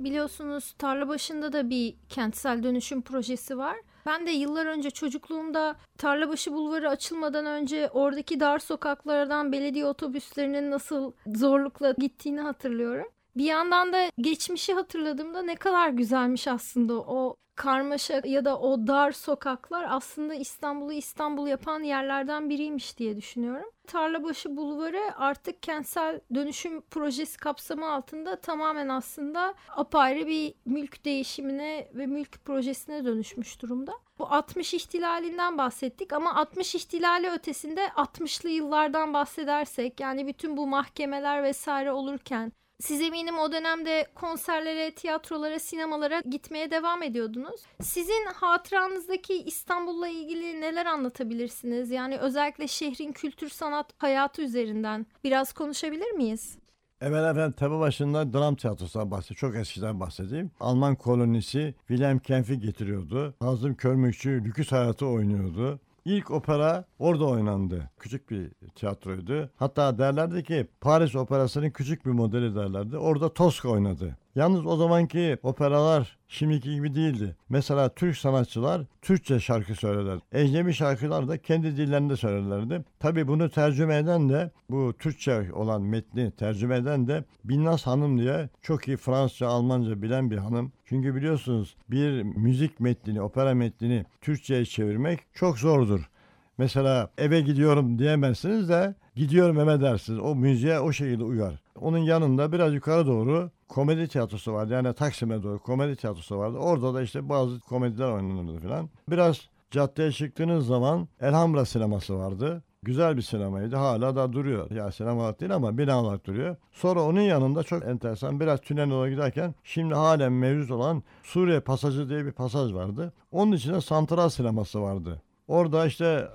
Biliyorsunuz 0.00 0.74
tarla 0.78 1.08
başında 1.08 1.52
da 1.52 1.70
bir 1.70 1.94
kentsel 2.08 2.62
dönüşüm 2.62 3.02
projesi 3.02 3.58
var. 3.58 3.76
Ben 4.08 4.26
de 4.26 4.30
yıllar 4.30 4.66
önce 4.66 4.90
çocukluğumda 4.90 5.76
Tarlabaşı 5.98 6.52
Bulvarı 6.52 6.88
açılmadan 6.88 7.46
önce 7.46 7.90
oradaki 7.92 8.40
dar 8.40 8.58
sokaklardan 8.58 9.52
belediye 9.52 9.86
otobüslerinin 9.86 10.70
nasıl 10.70 11.12
zorlukla 11.26 11.94
gittiğini 11.98 12.40
hatırlıyorum. 12.40 13.06
Bir 13.36 13.44
yandan 13.44 13.92
da 13.92 14.10
geçmişi 14.18 14.74
hatırladığımda 14.74 15.42
ne 15.42 15.54
kadar 15.54 15.88
güzelmiş 15.88 16.48
aslında 16.48 16.94
o 16.94 17.36
karmaşa 17.58 18.20
ya 18.24 18.44
da 18.44 18.58
o 18.58 18.86
dar 18.86 19.12
sokaklar 19.12 19.86
aslında 19.88 20.34
İstanbul'u 20.34 20.92
İstanbul 20.92 21.46
yapan 21.46 21.82
yerlerden 21.82 22.50
biriymiş 22.50 22.98
diye 22.98 23.16
düşünüyorum. 23.16 23.70
Tarlabaşı 23.86 24.56
Bulvarı 24.56 25.00
artık 25.16 25.62
kentsel 25.62 26.20
dönüşüm 26.34 26.80
projesi 26.80 27.38
kapsamı 27.38 27.92
altında 27.92 28.40
tamamen 28.40 28.88
aslında 28.88 29.54
apayrı 29.76 30.26
bir 30.26 30.54
mülk 30.64 31.04
değişimine 31.04 31.88
ve 31.94 32.06
mülk 32.06 32.44
projesine 32.44 33.04
dönüşmüş 33.04 33.62
durumda. 33.62 33.92
Bu 34.18 34.26
60 34.26 34.74
ihtilalinden 34.74 35.58
bahsettik 35.58 36.12
ama 36.12 36.34
60 36.34 36.74
ihtilali 36.74 37.30
ötesinde 37.30 37.86
60'lı 37.86 38.48
yıllardan 38.48 39.14
bahsedersek 39.14 40.00
yani 40.00 40.26
bütün 40.26 40.56
bu 40.56 40.66
mahkemeler 40.66 41.42
vesaire 41.42 41.92
olurken 41.92 42.52
siz 42.80 43.00
eminim 43.00 43.38
o 43.38 43.52
dönemde 43.52 44.06
konserlere, 44.14 44.90
tiyatrolara, 44.90 45.58
sinemalara 45.58 46.20
gitmeye 46.20 46.70
devam 46.70 47.02
ediyordunuz. 47.02 47.60
Sizin 47.82 48.26
hatıranızdaki 48.34 49.42
İstanbul'la 49.42 50.08
ilgili 50.08 50.60
neler 50.60 50.86
anlatabilirsiniz? 50.86 51.90
Yani 51.90 52.18
özellikle 52.18 52.68
şehrin 52.68 53.12
kültür 53.12 53.48
sanat 53.48 53.92
hayatı 53.98 54.42
üzerinden 54.42 55.06
biraz 55.24 55.52
konuşabilir 55.52 56.10
miyiz? 56.10 56.58
Evvel 57.00 57.30
efendim 57.30 57.52
tepe 57.52 57.78
başında 57.78 58.32
dram 58.32 58.56
tiyatrosundan 58.56 59.10
bahsedeyim. 59.10 59.38
Çok 59.38 59.56
eskiden 59.56 60.00
bahsedeyim. 60.00 60.50
Alman 60.60 60.96
kolonisi 60.96 61.74
Wilhelm 61.88 62.18
Kempf'i 62.18 62.60
getiriyordu. 62.60 63.34
Hazım 63.40 63.74
Körmükçü 63.74 64.44
Lüküs 64.44 64.72
Hayatı 64.72 65.06
oynuyordu. 65.06 65.80
İlk 66.08 66.30
opera 66.30 66.84
orada 66.98 67.24
oynandı. 67.24 67.90
Küçük 67.98 68.30
bir 68.30 68.50
tiyatroydu. 68.74 69.50
Hatta 69.56 69.98
derlerdi 69.98 70.42
ki 70.42 70.66
Paris 70.80 71.14
operasının 71.16 71.70
küçük 71.70 72.06
bir 72.06 72.10
modeli 72.10 72.54
derlerdi. 72.54 72.96
Orada 72.98 73.34
Tosca 73.34 73.68
oynadı. 73.68 74.16
Yalnız 74.38 74.66
o 74.66 74.76
zamanki 74.76 75.38
operalar 75.42 76.18
şimdiki 76.28 76.74
gibi 76.74 76.94
değildi. 76.94 77.36
Mesela 77.48 77.88
Türk 77.88 78.16
sanatçılar 78.16 78.82
Türkçe 79.02 79.40
şarkı 79.40 79.74
söylerler. 79.74 80.18
Ecnebi 80.32 80.72
şarkılar 80.72 81.28
da 81.28 81.38
kendi 81.38 81.76
dillerinde 81.76 82.16
söylerlerdi. 82.16 82.84
Tabi 83.00 83.28
bunu 83.28 83.50
tercüme 83.50 83.96
eden 83.96 84.28
de 84.28 84.50
bu 84.70 84.94
Türkçe 84.98 85.52
olan 85.52 85.82
metni 85.82 86.30
tercüme 86.30 86.76
eden 86.76 87.08
de 87.08 87.24
Binnaz 87.44 87.86
Hanım 87.86 88.18
diye 88.18 88.48
çok 88.62 88.88
iyi 88.88 88.96
Fransızca, 88.96 89.48
Almanca 89.48 90.02
bilen 90.02 90.30
bir 90.30 90.38
hanım. 90.38 90.72
Çünkü 90.84 91.14
biliyorsunuz 91.14 91.76
bir 91.90 92.22
müzik 92.22 92.80
metnini, 92.80 93.22
opera 93.22 93.54
metnini 93.54 94.04
Türkçe'ye 94.20 94.64
çevirmek 94.64 95.20
çok 95.34 95.58
zordur. 95.58 96.10
Mesela 96.58 97.10
eve 97.18 97.40
gidiyorum 97.40 97.98
diyemezsiniz 97.98 98.68
de 98.68 98.94
gidiyorum 99.16 99.60
eve 99.60 99.80
dersiniz. 99.80 100.20
O 100.20 100.34
müziğe 100.34 100.80
o 100.80 100.92
şekilde 100.92 101.24
uyar. 101.24 101.60
Onun 101.80 101.98
yanında 101.98 102.52
biraz 102.52 102.74
yukarı 102.74 103.06
doğru 103.06 103.50
komedi 103.68 104.08
tiyatrosu 104.08 104.52
vardı. 104.52 104.72
Yani 104.72 104.92
Taksim'e 104.92 105.42
doğru 105.42 105.58
komedi 105.58 105.96
tiyatrosu 105.96 106.38
vardı. 106.38 106.58
Orada 106.58 106.94
da 106.94 107.02
işte 107.02 107.28
bazı 107.28 107.60
komediler 107.60 108.08
oynanırdı 108.08 108.58
falan. 108.58 108.88
Biraz 109.10 109.48
caddeye 109.70 110.12
çıktığınız 110.12 110.66
zaman 110.66 111.08
Elhamra 111.20 111.64
sineması 111.64 112.18
vardı. 112.18 112.62
Güzel 112.82 113.16
bir 113.16 113.22
sinemaydı. 113.22 113.76
Hala 113.76 114.16
da 114.16 114.32
duruyor. 114.32 114.70
Ya 114.70 114.92
sinema 114.92 115.38
değil 115.38 115.54
ama 115.54 115.78
binalar 115.78 116.24
duruyor. 116.24 116.56
Sonra 116.72 117.02
onun 117.02 117.20
yanında 117.20 117.62
çok 117.62 117.84
enteresan 117.84 118.40
biraz 118.40 118.60
tünel 118.60 118.90
yola 118.90 119.08
giderken 119.08 119.54
şimdi 119.64 119.94
halen 119.94 120.32
mevcut 120.32 120.70
olan 120.70 121.02
Suriye 121.22 121.60
Pasajı 121.60 122.08
diye 122.08 122.26
bir 122.26 122.32
pasaj 122.32 122.72
vardı. 122.72 123.12
Onun 123.32 123.52
içinde 123.52 123.80
Santral 123.80 124.28
sineması 124.28 124.82
vardı. 124.82 125.22
Orada 125.48 125.86
işte 125.86 126.28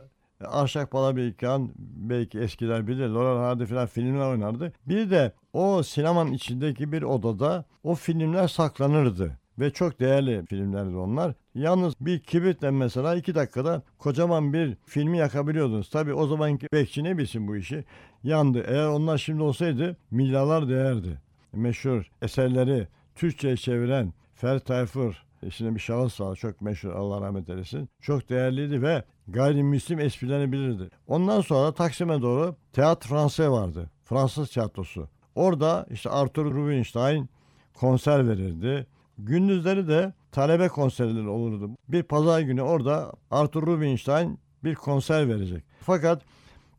Arşak 0.45 0.91
Palabeykan 0.91 1.71
belki 1.77 2.39
eskiler 2.39 2.87
bilir. 2.87 3.07
Laurel 3.07 3.37
Hardy 3.37 3.65
falan 3.65 3.85
filmler 3.87 4.29
oynardı. 4.29 4.73
Bir 4.85 5.09
de 5.09 5.31
o 5.53 5.83
sinemanın 5.83 6.31
içindeki 6.31 6.91
bir 6.91 7.01
odada 7.01 7.65
o 7.83 7.95
filmler 7.95 8.47
saklanırdı. 8.47 9.37
Ve 9.59 9.69
çok 9.69 9.99
değerli 9.99 10.45
filmlerdi 10.45 10.95
onlar. 10.95 11.33
Yalnız 11.55 11.93
bir 12.01 12.19
kibritle 12.19 12.71
mesela 12.71 13.15
iki 13.15 13.35
dakikada 13.35 13.81
kocaman 13.97 14.53
bir 14.53 14.77
filmi 14.85 15.17
yakabiliyordunuz. 15.17 15.89
Tabi 15.89 16.13
o 16.13 16.27
zamanki 16.27 16.67
bekçi 16.73 17.03
ne 17.03 17.17
bilsin 17.17 17.47
bu 17.47 17.55
işi. 17.55 17.85
Yandı. 18.23 18.63
Eğer 18.67 18.87
onlar 18.87 19.17
şimdi 19.17 19.43
olsaydı 19.43 19.97
milyarlar 20.11 20.69
değerdi. 20.69 21.21
Meşhur 21.53 22.11
eserleri 22.21 22.87
Türkçe'ye 23.15 23.57
çeviren 23.57 24.13
Fer 24.35 24.59
Tayfur, 24.59 25.23
Şimdi 25.51 25.75
bir 25.75 25.79
şahıs 25.79 26.21
var 26.21 26.35
çok 26.35 26.61
meşhur 26.61 26.91
Allah 26.91 27.21
rahmet 27.21 27.49
eylesin. 27.49 27.89
Çok 28.01 28.29
değerliydi 28.29 28.81
ve 28.81 29.03
gayrimüslim 29.27 29.99
esprilerini 29.99 30.51
bilirdi. 30.51 30.89
Ondan 31.07 31.41
sonra 31.41 31.73
Taksim'e 31.73 32.21
doğru 32.21 32.55
Teatr 32.73 33.07
Fransız 33.07 33.51
vardı. 33.51 33.89
Fransız 34.03 34.49
tiyatrosu. 34.49 35.09
Orada 35.35 35.85
işte 35.91 36.09
Arthur 36.09 36.45
Rubinstein 36.45 37.29
konser 37.73 38.29
verirdi. 38.29 38.87
Gündüzleri 39.17 39.87
de 39.87 40.13
talebe 40.31 40.67
konserleri 40.67 41.27
olurdu. 41.27 41.69
Bir 41.87 42.03
pazar 42.03 42.41
günü 42.41 42.61
orada 42.61 43.11
Arthur 43.31 43.67
Rubinstein 43.67 44.39
bir 44.63 44.75
konser 44.75 45.29
verecek. 45.29 45.63
Fakat 45.79 46.21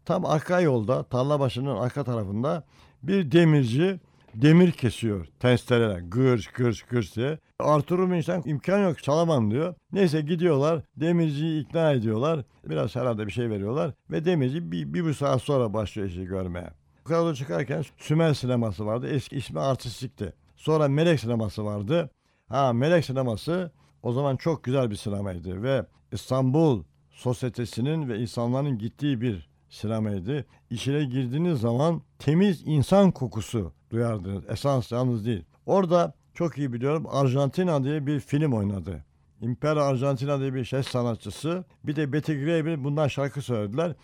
tam 0.04 0.24
arka 0.24 0.60
yolda 0.60 1.02
tarla 1.02 1.40
başının 1.40 1.76
arka 1.76 2.04
tarafında 2.04 2.64
bir 3.02 3.32
demirci 3.32 4.00
demir 4.34 4.72
kesiyor 4.72 5.26
testereyle 5.40 6.00
gırç 6.08 6.46
gırç 6.46 6.82
gırç 6.82 7.16
diye. 7.16 7.38
Arthur 7.60 7.98
Rubinstein 7.98 8.42
imkan 8.44 8.78
yok 8.78 9.02
çalamam 9.02 9.50
diyor. 9.50 9.74
Neyse 9.92 10.20
gidiyorlar 10.20 10.82
demirciyi 10.96 11.62
ikna 11.62 11.92
ediyorlar. 11.92 12.44
Biraz 12.64 12.96
herhalde 12.96 13.26
bir 13.26 13.32
şey 13.32 13.50
veriyorlar. 13.50 13.92
Ve 14.10 14.24
demirci 14.24 14.72
bir, 14.72 14.94
bir 14.94 15.04
bu 15.04 15.14
saat 15.14 15.42
sonra 15.42 15.74
başlıyor 15.74 16.08
işi 16.08 16.24
görmeye. 16.24 16.70
Yukarıda 17.04 17.34
çıkarken 17.34 17.84
Sümer 17.98 18.34
sineması 18.34 18.86
vardı. 18.86 19.08
Eski 19.08 19.36
ismi 19.36 19.60
artistikti. 19.60 20.32
Sonra 20.56 20.88
Melek 20.88 21.20
sineması 21.20 21.64
vardı. 21.64 22.10
Ha 22.48 22.72
Melek 22.72 23.04
sineması 23.04 23.72
o 24.02 24.12
zaman 24.12 24.36
çok 24.36 24.64
güzel 24.64 24.90
bir 24.90 24.96
sinemaydı 24.96 25.62
ve 25.62 25.86
İstanbul 26.12 26.82
sosyetesinin 27.10 28.08
ve 28.08 28.18
insanların 28.18 28.78
gittiği 28.78 29.20
bir 29.20 29.48
sinemaydı. 29.68 30.46
İçine 30.70 31.04
girdiğiniz 31.04 31.60
zaman 31.60 32.02
temiz 32.18 32.62
insan 32.66 33.10
kokusu 33.10 33.72
duyardınız. 33.90 34.44
Esans 34.48 34.92
yalnız 34.92 35.26
değil. 35.26 35.44
Orada 35.66 36.14
çok 36.34 36.58
iyi 36.58 36.72
biliyorum 36.72 37.06
Arjantina 37.10 37.84
diye 37.84 38.06
bir 38.06 38.20
film 38.20 38.52
oynadı. 38.52 39.04
Impera 39.40 39.84
Argentina 39.84 40.40
diye 40.40 40.54
bir 40.54 40.64
ses 40.64 40.88
sanatçısı. 40.88 41.64
Bir 41.84 41.96
de 41.96 42.12
Betty 42.12 42.32
Grable 42.32 42.84
bundan 42.84 43.08
şarkı 43.08 43.42
söylediler. 43.42 43.94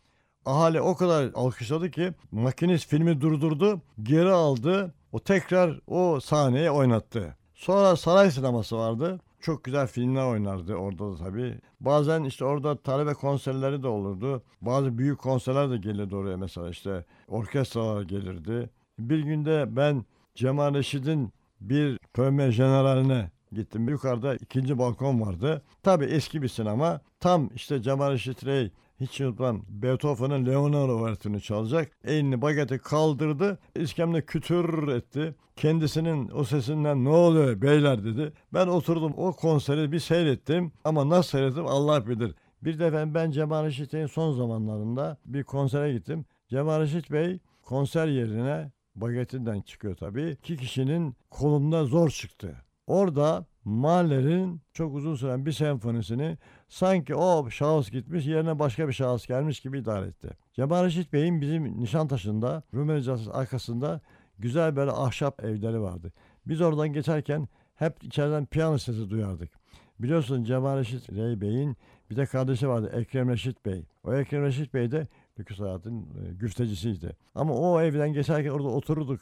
Ahali 0.47 0.81
o 0.81 0.97
kadar 0.97 1.31
alkışladı 1.35 1.91
ki 1.91 2.13
makinist 2.33 2.89
filmi 2.89 3.21
durdurdu, 3.21 3.81
geri 4.03 4.31
aldı. 4.31 4.95
O 5.13 5.21
tekrar 5.21 5.81
o 5.87 6.21
sahneyi 6.21 6.71
oynattı. 6.71 7.37
Sonra 7.55 7.97
saray 7.97 8.31
sineması 8.31 8.77
vardı. 8.77 9.21
Çok 9.41 9.65
güzel 9.65 9.87
filmler 9.87 10.27
oynardı 10.27 10.75
orada 10.75 11.13
da 11.13 11.17
tabii. 11.17 11.59
Bazen 11.81 12.25
işte 12.25 12.45
orada 12.45 12.77
talebe 12.77 13.15
konserleri 13.15 13.83
de 13.83 13.89
olurdu. 13.89 14.43
Bazı 14.61 14.99
büyük 14.99 15.19
konserler 15.19 15.71
de 15.71 15.77
gelirdi 15.77 16.17
oraya 16.17 16.37
mesela 16.37 16.71
işte 16.71 17.05
orkestralar 17.29 18.03
gelirdi. 18.03 18.71
Bir 18.99 19.19
günde 19.19 19.77
ben 19.77 20.05
Cemal 20.35 20.75
Reşit'in 20.75 21.33
bir 21.61 21.99
premier 22.15 22.49
generaline 22.49 23.31
gittim. 23.53 23.89
Yukarıda 23.89 24.35
ikinci 24.35 24.79
balkon 24.79 25.21
vardı. 25.21 25.63
Tabii 25.83 26.05
eski 26.05 26.43
bir 26.43 26.49
sinema. 26.49 27.01
Tam 27.21 27.51
işte 27.55 27.83
Cemal 27.83 28.13
Reşit 28.13 28.47
Rey 28.47 28.71
hiç 29.01 29.21
unutmam 29.21 29.63
Beethoven'ın 29.69 30.47
Leonardo 30.47 30.93
Overtü'nü 30.99 31.41
çalacak. 31.41 31.93
Elini 32.05 32.43
bageti 32.43 32.79
kaldırdı. 32.79 33.59
İskemle 33.77 34.25
kütür 34.27 34.89
etti. 34.89 35.35
Kendisinin 35.57 36.31
o 36.35 36.45
sesinden 36.45 37.05
ne 37.05 37.09
oluyor 37.09 37.63
beyler 37.63 38.05
dedi. 38.05 38.33
Ben 38.55 38.67
oturdum 38.67 39.15
o 39.17 39.33
konseri 39.33 39.93
bir 39.93 40.01
seyrettim. 40.01 40.73
Ama 40.85 41.09
nasıl 41.09 41.31
seyrettim 41.31 41.67
Allah 41.67 42.07
bilir. 42.07 42.35
Bir 42.63 42.79
defa 42.79 43.15
ben 43.15 43.31
Cemal 43.31 43.65
Reşit'in 43.65 44.07
son 44.07 44.33
zamanlarında 44.33 45.19
bir 45.27 45.45
konsere 45.45 45.93
gittim. 45.93 46.25
Cemal 46.49 46.81
Reşit 46.81 47.11
Bey 47.13 47.39
konser 47.63 48.07
yerine 48.07 48.73
bagetinden 48.95 49.61
çıkıyor 49.61 49.97
tabii. 49.97 50.37
İki 50.43 50.57
kişinin 50.57 51.17
kolunda 51.31 51.85
zor 51.85 52.11
çıktı. 52.11 52.57
Orada 52.87 53.47
Mahler'in 53.65 54.61
çok 54.73 54.95
uzun 54.95 55.15
süren 55.15 55.47
bir 55.47 55.53
senfonisini 55.53 56.39
sanki 56.69 57.15
o 57.15 57.51
şahıs 57.51 57.91
gitmiş 57.91 58.27
yerine 58.27 58.59
başka 58.59 58.89
bir 58.89 58.93
şahıs 58.93 59.27
gelmiş 59.27 59.61
gibi 59.61 59.79
idare 59.79 60.07
etti. 60.07 60.29
Cemal 60.53 60.85
Reşit 60.85 61.13
Bey'in 61.13 61.41
bizim 61.41 61.81
Nişantaşı'nda 61.81 62.63
Rumeli 62.75 63.03
Caddesi 63.03 63.31
arkasında 63.31 64.01
güzel 64.39 64.77
böyle 64.77 64.91
ahşap 64.91 65.45
evleri 65.45 65.81
vardı. 65.81 66.13
Biz 66.47 66.61
oradan 66.61 66.93
geçerken 66.93 67.49
hep 67.75 68.05
içeriden 68.05 68.47
piyano 68.47 68.79
sesi 68.79 69.11
duyardık. 69.11 69.51
Biliyorsun 69.99 70.45
Cemal 70.45 70.79
Reşit 70.79 71.13
Rey 71.13 71.41
Bey'in 71.41 71.77
bir 72.11 72.17
de 72.17 72.27
kardeşi 72.27 72.69
vardı 72.69 72.91
Ekrem 72.95 73.31
Reşit 73.31 73.67
Bey. 73.67 73.85
O 74.05 74.15
Ekrem 74.15 74.43
Reşit 74.43 74.75
Bey 74.75 74.91
de 74.91 75.07
lüküs 75.39 75.61
hayatın 75.61 76.01
e, 76.01 76.33
güftecisiydi. 76.33 77.17
Ama 77.35 77.55
o 77.55 77.81
evden 77.81 78.13
geçerken 78.13 78.51
orada 78.51 78.69
otururduk 78.69 79.21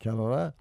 kenara. 0.00 0.54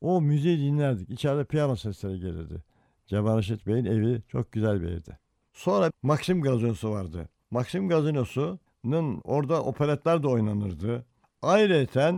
O 0.00 0.20
müziği 0.20 0.58
dinlerdik. 0.58 1.10
İçeride 1.10 1.44
piyano 1.44 1.76
sesleri 1.76 2.20
gelirdi. 2.20 2.62
Cemal 3.06 3.38
Reşit 3.38 3.66
Bey'in 3.66 3.84
evi 3.84 4.22
çok 4.28 4.52
güzel 4.52 4.82
bir 4.82 4.88
evdi. 4.88 5.18
Sonra 5.52 5.92
Maxim 6.02 6.42
Gazinosu 6.42 6.90
vardı. 6.90 7.28
Maxim 7.50 7.88
Gazinosu'nun 7.88 9.20
orada 9.24 9.62
operetler 9.62 10.22
de 10.22 10.28
oynanırdı. 10.28 11.06
Ayrıca 11.42 12.14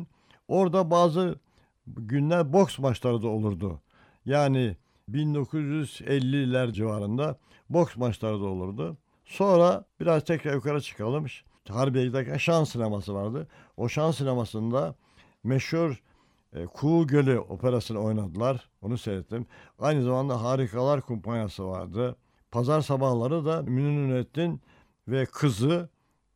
orada 0.48 0.90
bazı 0.90 1.38
günler 1.86 2.52
boks 2.52 2.78
maçları 2.78 3.22
da 3.22 3.28
olurdu. 3.28 3.80
Yani 4.24 4.76
1950'ler 5.10 6.72
civarında 6.72 7.38
boks 7.70 7.96
maçları 7.96 8.40
da 8.40 8.44
olurdu. 8.44 8.96
Sonra 9.24 9.84
biraz 10.00 10.24
tekrar 10.24 10.54
yukarı 10.54 10.80
çıkalım. 10.80 11.26
Harbiye 11.68 12.06
giderken 12.06 12.36
şan 12.36 12.64
sineması 12.64 13.14
vardı. 13.14 13.48
O 13.76 13.88
şan 13.88 14.10
sinemasında 14.10 14.94
meşhur 15.44 16.02
e, 16.54 16.66
Kuğu 16.66 17.06
Gölü 17.06 17.38
operasını 17.38 17.98
oynadılar. 17.98 18.68
Onu 18.82 18.98
seyrettim. 18.98 19.46
Aynı 19.78 20.02
zamanda 20.02 20.42
Harikalar 20.42 21.00
Kumpanyası 21.00 21.66
vardı. 21.66 22.16
Pazar 22.50 22.80
sabahları 22.80 23.44
da 23.44 23.62
Münir 23.62 24.08
Nurettin 24.08 24.60
ve 25.08 25.26
kızı 25.26 25.88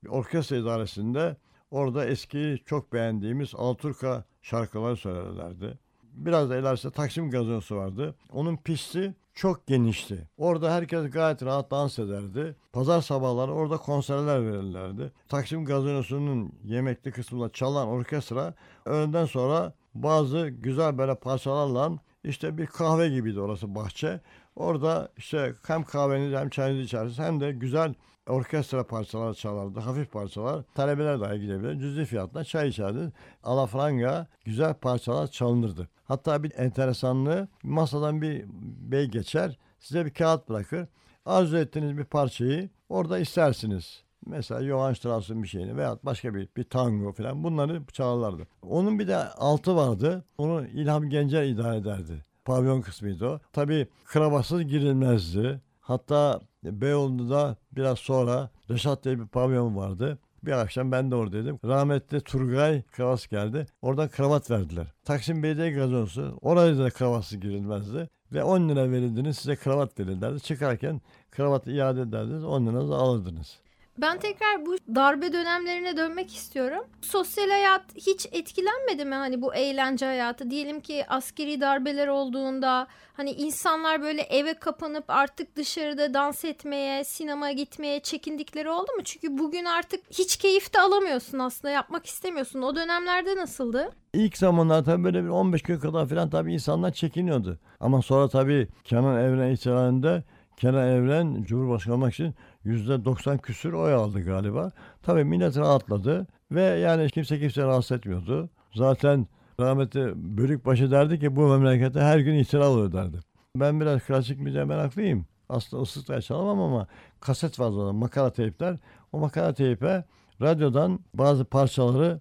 orkestra 0.09 0.57
idaresinde 0.57 1.37
orada 1.71 2.07
eski 2.07 2.59
çok 2.67 2.93
beğendiğimiz 2.93 3.55
Alturka 3.55 4.25
şarkıları 4.43 4.97
söylerlerdi. 4.97 5.79
Biraz 6.03 6.51
da 6.51 6.57
ilerisi 6.57 6.91
Taksim 6.91 7.31
Gazinosu 7.31 7.77
vardı. 7.77 8.15
Onun 8.33 8.57
pisti 8.57 9.15
çok 9.35 9.67
genişti. 9.67 10.29
Orada 10.37 10.75
herkes 10.75 11.11
gayet 11.11 11.43
rahat 11.43 11.71
dans 11.71 11.99
ederdi. 11.99 12.57
Pazar 12.73 13.01
sabahları 13.01 13.53
orada 13.53 13.77
konserler 13.77 14.47
verirlerdi. 14.47 15.13
Taksim 15.29 15.65
Gazinosu'nun 15.65 16.53
yemekli 16.65 17.13
kısmında 17.13 17.53
çalan 17.53 17.89
orkestra 17.89 18.55
öğleden 18.87 19.25
sonra 19.25 19.73
bazı 19.95 20.49
güzel 20.49 20.99
böyle 20.99 21.15
parçalarla 21.15 21.93
işte 22.25 22.59
bir 22.59 22.67
kahve 22.67 23.09
gibiydi 23.09 23.41
orası 23.41 23.75
bahçe. 23.75 24.21
Orada 24.57 25.09
işte 25.17 25.55
hem 25.67 25.85
kahvenizi 25.85 26.37
hem 26.37 26.49
çayınızı 26.49 26.83
içersiniz 26.83 27.19
hem 27.19 27.41
de 27.41 27.53
güzel 27.53 27.95
orkestra 28.29 28.87
parçalar 28.87 29.35
çalardı. 29.35 29.81
Hafif 29.81 30.13
parçalar. 30.13 30.63
Talebeler 30.75 31.21
dahi 31.21 31.41
gidebilir. 31.41 31.81
Cüzi 31.81 32.05
fiyatla 32.05 32.45
çay 32.45 32.69
içerdiniz. 32.69 33.13
Alafranga 33.43 34.27
güzel 34.45 34.75
parçalar 34.75 35.27
çalınırdı. 35.27 35.89
Hatta 36.05 36.43
bir 36.43 36.53
enteresanlığı 36.57 37.49
masadan 37.63 38.23
bir 38.23 38.45
bey 38.91 39.07
geçer. 39.07 39.59
Size 39.79 40.07
bir 40.07 40.11
kağıt 40.11 40.49
bırakır. 40.49 40.87
Arzu 41.27 41.57
ettiğiniz 41.57 41.99
bir 41.99 42.05
parçayı 42.05 42.71
orada 42.89 43.19
istersiniz. 43.19 44.08
Mesela 44.27 44.65
Johann 44.65 44.93
Strauss'un 44.93 45.43
bir 45.43 45.49
şeyini 45.49 45.77
veya 45.77 45.99
başka 46.03 46.35
bir, 46.35 46.49
bir 46.57 46.65
tango 46.65 47.13
falan 47.13 47.45
bunları 47.45 47.83
çalarlardı. 47.93 48.47
Onun 48.63 48.99
bir 48.99 49.09
de 49.09 49.17
altı 49.17 49.77
vardı. 49.77 50.25
Onu 50.39 50.67
İlham 50.67 51.11
Gencer 51.11 51.45
idare 51.45 51.77
ederdi. 51.77 52.25
Pavyon 52.45 52.81
kısmıydı 52.81 53.27
o. 53.27 53.41
Tabii 53.53 53.89
kravatsız 54.05 54.63
girilmezdi. 54.63 55.61
Hatta 55.81 56.41
Beyoğlu'nda 56.65 57.57
biraz 57.73 57.99
sonra 57.99 58.51
Reşat 58.71 59.05
diye 59.05 59.21
bir 59.21 59.27
pavyon 59.27 59.77
vardı. 59.77 60.19
Bir 60.43 60.53
akşam 60.53 60.93
ben 60.93 61.11
de 61.11 61.15
oradaydım. 61.15 61.59
Rahmetli 61.65 62.21
Turgay 62.21 62.83
Kravas 62.83 63.27
geldi. 63.27 63.67
Oradan 63.83 64.09
kravat 64.09 64.51
verdiler. 64.51 64.87
Taksim 65.05 65.43
Belediye 65.43 65.71
Gazinosu. 65.71 66.39
Oraya 66.41 66.79
da 66.79 66.91
kravatsız 66.91 67.41
girilmezdi. 67.41 68.09
Ve 68.33 68.45
10 68.45 68.69
lira 68.69 68.91
verildiğiniz 68.91 69.37
size 69.37 69.57
kravat 69.57 70.01
verirlerdi. 70.01 70.41
Çıkarken 70.41 71.01
kravatı 71.31 71.71
iade 71.71 72.01
ederdiniz 72.01 72.45
10 72.45 72.67
liranızı 72.67 72.95
alırdınız. 72.95 73.59
Ben 73.99 74.19
tekrar 74.19 74.67
bu 74.67 74.77
darbe 74.95 75.33
dönemlerine 75.33 75.97
dönmek 75.97 76.35
istiyorum. 76.35 76.85
Sosyal 77.03 77.49
hayat 77.49 77.83
hiç 77.95 78.27
etkilenmedi 78.33 79.05
mi 79.05 79.15
hani 79.15 79.43
bu 79.43 79.55
eğlence 79.55 80.07
hayatı? 80.07 80.51
Diyelim 80.51 80.81
ki 80.81 81.05
askeri 81.09 81.61
darbeler 81.61 82.09
olduğunda 82.09 82.87
hani 83.13 83.31
insanlar 83.31 84.03
böyle 84.03 84.23
eve 84.23 84.55
kapanıp 84.55 85.05
artık 85.09 85.57
dışarıda 85.57 86.15
dans 86.15 86.45
etmeye, 86.45 87.05
sinema 87.05 87.53
gitmeye 87.53 88.01
çekindikleri 88.01 88.71
oldu 88.71 88.93
mu? 88.97 89.05
Çünkü 89.05 89.39
bugün 89.39 89.65
artık 89.65 90.01
hiç 90.11 90.37
keyif 90.37 90.75
de 90.75 90.81
alamıyorsun 90.81 91.39
aslında 91.39 91.73
yapmak 91.73 92.07
istemiyorsun. 92.07 92.63
O 92.63 92.77
dönemlerde 92.77 93.37
nasıldı? 93.37 93.91
İlk 94.15 94.39
zamanlar 94.39 94.85
tabii 94.85 95.05
böyle 95.05 95.25
bir 95.25 95.29
15 95.29 95.63
gün 95.63 95.79
kadar 95.79 96.09
falan 96.09 96.31
tabii 96.31 96.55
insanlar 96.55 96.93
çekiniyordu. 96.93 97.59
Ama 97.81 98.03
sonra 98.03 98.29
tabii 98.29 98.69
Kenan 98.85 99.17
Evren 99.17 99.51
ihtilalinde 99.51 100.25
Kenan 100.57 100.89
Evren 100.89 101.43
Cumhurbaşkanı 101.43 101.95
olmak 101.95 102.15
için 102.15 102.35
%90 102.69 103.39
küsür 103.39 103.73
oy 103.73 103.95
aldı 103.95 104.25
galiba. 104.25 104.71
Tabii 105.03 105.25
millet 105.25 105.57
rahatladı 105.57 106.27
ve 106.51 106.63
yani 106.63 107.11
kimse 107.11 107.41
kimse 107.41 107.63
rahatsız 107.63 107.97
etmiyordu. 107.99 108.51
Zaten 108.75 109.27
rahmetli 109.61 110.13
Bölükbaşı 110.17 110.91
derdi 110.91 111.19
ki 111.19 111.37
bu 111.37 111.49
memlekette 111.49 112.01
her 112.01 112.19
gün 112.19 112.35
ihtilal 112.35 112.71
oluyor 112.73 112.93
derdi. 112.93 113.19
Ben 113.57 113.81
biraz 113.81 114.03
klasik 114.03 114.41
müziğe 114.41 114.65
meraklıyım. 114.65 115.27
Aslında 115.49 115.83
ıslıkla 115.83 116.21
çalamam 116.21 116.61
ama 116.61 116.87
kaset 117.21 117.55
zaten 117.55 117.95
makara 117.95 118.31
teypler. 118.31 118.77
O 119.13 119.19
makara 119.19 119.55
teype 119.55 120.05
radyodan 120.43 121.01
bazı 121.15 121.45
parçaları 121.45 122.21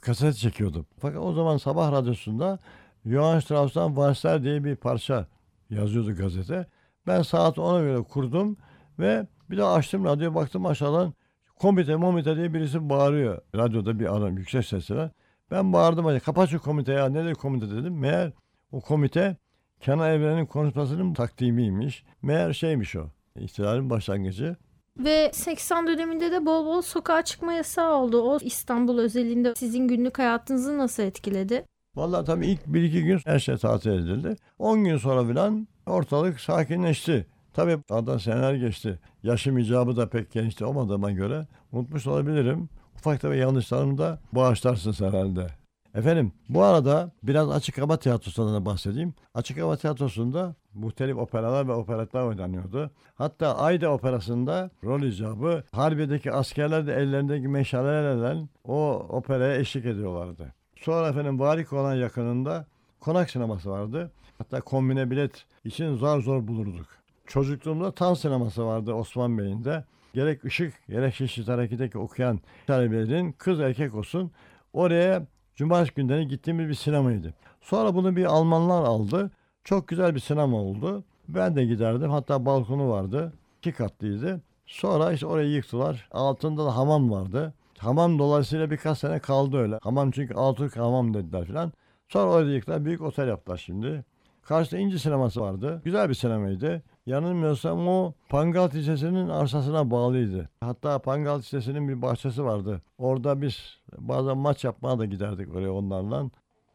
kaset 0.00 0.36
çekiyordum. 0.36 0.86
Fakat 0.98 1.22
o 1.22 1.32
zaman 1.32 1.56
sabah 1.56 1.92
radyosunda 1.92 2.58
Johann 3.06 3.40
Strauss'tan 3.40 3.96
Valsler 3.96 4.42
diye 4.42 4.64
bir 4.64 4.76
parça 4.76 5.26
yazıyordu 5.70 6.16
gazete. 6.16 6.66
Ben 7.06 7.22
saat 7.22 7.58
ona 7.58 7.80
göre 7.80 8.02
kurdum 8.02 8.56
ve 8.98 9.26
bir 9.50 9.56
de 9.56 9.64
açtım 9.64 10.04
radyoya 10.04 10.34
baktım 10.34 10.66
aşağıdan 10.66 11.14
komite 11.56 11.96
momite 11.96 12.36
diye 12.36 12.54
birisi 12.54 12.88
bağırıyor. 12.88 13.42
Radyoda 13.54 13.98
bir 13.98 14.16
adam 14.16 14.38
yüksek 14.38 14.64
sesle. 14.64 15.10
Ben 15.50 15.72
bağırdım 15.72 16.04
hadi 16.04 16.20
kapat 16.20 16.50
şu 16.50 16.62
komite 16.62 16.92
ya 16.92 17.08
nedir 17.08 17.34
komite 17.34 17.70
dedim. 17.70 17.98
Meğer 17.98 18.32
o 18.72 18.80
komite 18.80 19.36
Kenan 19.80 20.10
Evren'in 20.10 20.46
konuşmasının 20.46 21.14
takdimiymiş. 21.14 22.04
Meğer 22.22 22.52
şeymiş 22.52 22.96
o. 22.96 23.06
İhtilalin 23.36 23.90
başlangıcı. 23.90 24.56
Ve 24.98 25.30
80 25.34 25.86
döneminde 25.86 26.32
de 26.32 26.46
bol 26.46 26.66
bol 26.66 26.82
sokağa 26.82 27.22
çıkma 27.22 27.52
yasağı 27.52 27.94
oldu. 27.94 28.22
O 28.22 28.38
İstanbul 28.42 28.98
özelinde 28.98 29.54
sizin 29.56 29.88
günlük 29.88 30.18
hayatınızı 30.18 30.78
nasıl 30.78 31.02
etkiledi? 31.02 31.64
Vallahi 31.96 32.24
tabii 32.24 32.46
ilk 32.46 32.66
bir 32.66 32.82
iki 32.82 33.04
gün 33.04 33.20
her 33.24 33.38
şey 33.38 33.56
tatil 33.56 33.90
edildi. 33.90 34.36
10 34.58 34.84
gün 34.84 34.96
sonra 34.96 35.28
filan 35.28 35.68
ortalık 35.86 36.40
sakinleşti. 36.40 37.26
Tabii 37.54 37.78
aradan 37.90 38.18
seneler 38.18 38.54
geçti. 38.54 38.98
Yaşım 39.22 39.58
icabı 39.58 39.96
da 39.96 40.08
pek 40.08 40.32
gençti 40.32 40.64
olmadığıma 40.64 41.10
göre 41.10 41.46
unutmuş 41.72 42.06
olabilirim. 42.06 42.68
Ufak 42.96 43.20
tefek 43.20 43.38
yanlışlarımı 43.40 43.98
da 43.98 44.18
bağışlarsınız 44.32 45.00
herhalde. 45.00 45.46
Efendim 45.94 46.32
bu 46.48 46.62
arada 46.62 47.10
biraz 47.22 47.50
açık 47.50 47.78
hava 47.78 47.96
tiyatrosundan 47.96 48.54
da 48.54 48.66
bahsedeyim. 48.66 49.14
Açık 49.34 49.60
hava 49.60 49.76
tiyatrosunda 49.76 50.54
muhtelif 50.74 51.16
operalar 51.16 51.68
ve 51.68 51.72
operetler 51.72 52.22
oynanıyordu. 52.22 52.90
Hatta 53.14 53.56
Ayda 53.56 53.90
operasında 53.92 54.70
rol 54.84 55.02
icabı 55.02 55.64
harbideki 55.72 56.32
askerler 56.32 56.86
de 56.86 56.94
ellerindeki 56.94 57.48
meşalelerle 57.48 58.48
o 58.64 58.92
operaya 59.08 59.56
eşlik 59.56 59.86
ediyorlardı. 59.86 60.54
Sonra 60.76 61.08
efendim 61.08 61.40
Varik 61.40 61.72
olan 61.72 61.94
yakınında 61.94 62.66
konak 63.00 63.30
sineması 63.30 63.70
vardı. 63.70 64.12
Hatta 64.38 64.60
kombine 64.60 65.10
bilet 65.10 65.46
için 65.64 65.94
zor 65.94 66.22
zor 66.22 66.48
bulurduk. 66.48 67.03
Çocukluğumda 67.26 67.92
tan 67.92 68.14
sineması 68.14 68.66
vardı 68.66 68.94
Osman 68.94 69.38
Bey'in 69.38 69.64
de. 69.64 69.84
Gerek 70.14 70.44
ışık 70.44 70.74
gerek 70.88 71.14
Şişli 71.14 71.44
Taraki'deki 71.44 71.98
okuyan 71.98 72.40
talebelerin 72.66 73.32
kız 73.32 73.60
erkek 73.60 73.94
olsun 73.94 74.30
oraya 74.72 75.26
cumartesi 75.54 75.94
günleri 75.94 76.28
gittiğimiz 76.28 76.68
bir 76.68 76.74
sinemaydı. 76.74 77.34
Sonra 77.60 77.94
bunu 77.94 78.16
bir 78.16 78.24
Almanlar 78.24 78.84
aldı. 78.84 79.30
Çok 79.64 79.88
güzel 79.88 80.14
bir 80.14 80.20
sinema 80.20 80.56
oldu. 80.56 81.04
Ben 81.28 81.56
de 81.56 81.64
giderdim. 81.64 82.10
Hatta 82.10 82.46
balkonu 82.46 82.90
vardı. 82.90 83.32
İki 83.58 83.72
katlıydı. 83.72 84.40
Sonra 84.66 85.12
işte 85.12 85.26
orayı 85.26 85.50
yıktılar. 85.50 86.08
Altında 86.12 86.64
da 86.66 86.76
hamam 86.76 87.10
vardı. 87.10 87.54
Hamam 87.78 88.18
dolayısıyla 88.18 88.70
birkaç 88.70 88.98
sene 88.98 89.18
kaldı 89.18 89.56
öyle. 89.56 89.78
Hamam 89.82 90.10
çünkü 90.10 90.34
altı 90.34 90.80
hamam 90.80 91.14
dediler 91.14 91.44
filan. 91.44 91.72
Sonra 92.08 92.30
orayı 92.30 92.54
yıktılar. 92.54 92.84
Büyük 92.84 93.02
otel 93.02 93.28
yaptılar 93.28 93.56
şimdi. 93.56 94.04
Karşıda 94.42 94.78
İnci 94.78 94.98
sineması 94.98 95.40
vardı. 95.40 95.82
Güzel 95.84 96.08
bir 96.08 96.14
sinemaydı. 96.14 96.82
Yanılmıyorsam 97.06 97.88
o 97.88 98.12
Pangal 98.28 98.70
Lisesi'nin 98.70 99.28
arsasına 99.28 99.90
bağlıydı. 99.90 100.48
Hatta 100.60 100.98
Pangal 100.98 101.38
Lisesi'nin 101.38 101.88
bir 101.88 102.02
bahçesi 102.02 102.44
vardı. 102.44 102.82
Orada 102.98 103.42
biz 103.42 103.56
bazen 103.98 104.38
maç 104.38 104.64
yapmaya 104.64 104.98
da 104.98 105.04
giderdik 105.04 105.54
oraya 105.54 105.72
onlarla. 105.72 106.30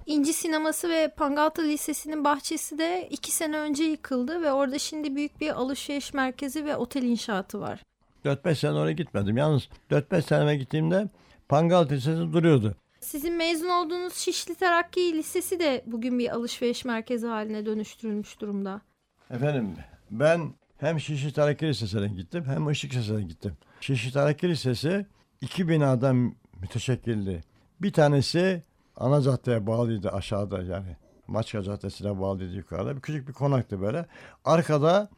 İnci 0.05 0.33
Sineması 0.33 0.89
ve 0.89 1.13
Pangaltı 1.17 1.63
Lisesi'nin 1.63 2.23
bahçesi 2.23 2.77
de 2.77 3.07
iki 3.11 3.31
sene 3.31 3.57
önce 3.57 3.83
yıkıldı 3.83 4.41
ve 4.41 4.51
orada 4.51 4.79
şimdi 4.79 5.15
büyük 5.15 5.41
bir 5.41 5.49
alışveriş 5.49 6.13
merkezi 6.13 6.65
ve 6.65 6.75
otel 6.75 7.03
inşaatı 7.03 7.59
var. 7.59 7.83
4-5 8.25 8.55
sene 8.55 8.73
oraya 8.73 8.93
gitmedim. 8.93 9.37
Yalnız 9.37 9.69
4-5 9.91 10.21
seneme 10.21 10.55
gittiğimde 10.55 11.07
Pangal 11.49 11.89
Lisesi 11.89 12.33
duruyordu. 12.33 12.75
Sizin 12.99 13.33
mezun 13.33 13.69
olduğunuz 13.69 14.13
Şişli 14.13 14.55
Terakki 14.55 15.13
Lisesi 15.13 15.59
de 15.59 15.83
bugün 15.85 16.19
bir 16.19 16.35
alışveriş 16.35 16.85
merkezi 16.85 17.27
haline 17.27 17.65
dönüştürülmüş 17.65 18.41
durumda. 18.41 18.81
Efendim 19.29 19.75
ben 20.11 20.53
hem 20.77 20.99
Şişli 20.99 21.33
Terakki 21.33 21.67
Lisesi'ne 21.67 22.07
gittim 22.07 22.43
hem 22.47 22.69
Işık 22.69 22.91
Lisesi'ne 22.91 23.21
gittim. 23.21 23.57
Şişli 23.81 24.11
Terakki 24.11 24.49
Lisesi 24.49 25.05
iki 25.41 25.69
binadan 25.69 26.35
müteşekkildi. 26.61 27.43
Bir 27.81 27.93
tanesi 27.93 28.63
ana 28.95 29.21
caddeye 29.21 29.67
bağlıydı 29.67 30.11
aşağıda 30.11 30.61
yani. 30.61 30.97
Maçka 31.27 31.63
Caddesi'ne 31.63 32.19
bağlıydı 32.19 32.55
yukarıda. 32.55 32.95
Bir 32.95 33.01
küçük 33.01 33.27
bir 33.27 33.33
konaktı 33.33 33.81
böyle. 33.81 34.05
Arkada 34.45 35.09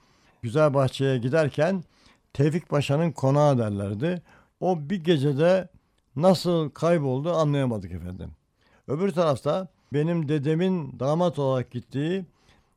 Güzel 0.41 0.73
Bahçe'ye 0.73 1.17
giderken 1.17 1.83
Tevfik 2.33 2.69
Paşa'nın 2.69 3.11
konağı 3.11 3.57
derlerdi. 3.57 4.21
O 4.59 4.89
bir 4.89 5.03
gecede 5.03 5.69
nasıl 6.15 6.69
kayboldu 6.69 7.31
anlayamadık 7.33 7.91
efendim. 7.91 8.31
Öbür 8.87 9.11
tarafta 9.11 9.67
benim 9.93 10.29
dedemin 10.29 10.99
damat 10.99 11.39
olarak 11.39 11.71
gittiği 11.71 12.25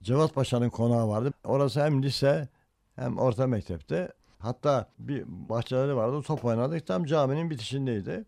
Cevat 0.04 0.34
Paşa'nın 0.34 0.70
konağı 0.70 1.08
vardı. 1.08 1.32
Orası 1.44 1.84
hem 1.84 2.02
lise 2.02 2.48
hem 2.96 3.18
orta 3.18 3.46
mektepte. 3.46 4.12
Hatta 4.38 4.86
bir 4.98 5.24
bahçeleri 5.26 5.96
vardı. 5.96 6.22
Top 6.22 6.44
oynadık. 6.44 6.86
Tam 6.86 7.04
caminin 7.04 7.50
bitişindeydi. 7.50 8.24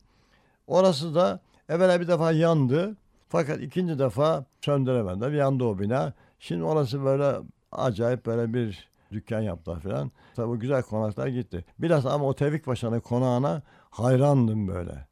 Orası 0.67 1.15
da 1.15 1.41
evvela 1.69 2.01
bir 2.01 2.09
defa 2.09 2.33
yandı. 2.33 2.97
Fakat 3.29 3.61
ikinci 3.61 3.99
defa 3.99 4.45
söndüremediler. 4.61 5.31
Yandı 5.31 5.65
o 5.65 5.79
bina. 5.79 6.13
Şimdi 6.39 6.65
orası 6.65 7.05
böyle 7.05 7.39
acayip 7.73 8.27
böyle 8.27 8.55
bir 8.55 8.89
dükkan 9.13 9.41
yaptılar 9.41 9.81
falan. 9.81 10.11
Tabi 10.37 10.59
güzel 10.59 10.83
konaklar 10.83 11.27
gitti. 11.27 11.65
Biraz 11.79 12.07
ama 12.07 12.25
o 12.25 12.35
Tevfik 12.35 12.65
Paşa'nın 12.65 13.01
konağına 13.01 13.63
hayrandım 13.91 14.69
böyle. 14.69 15.07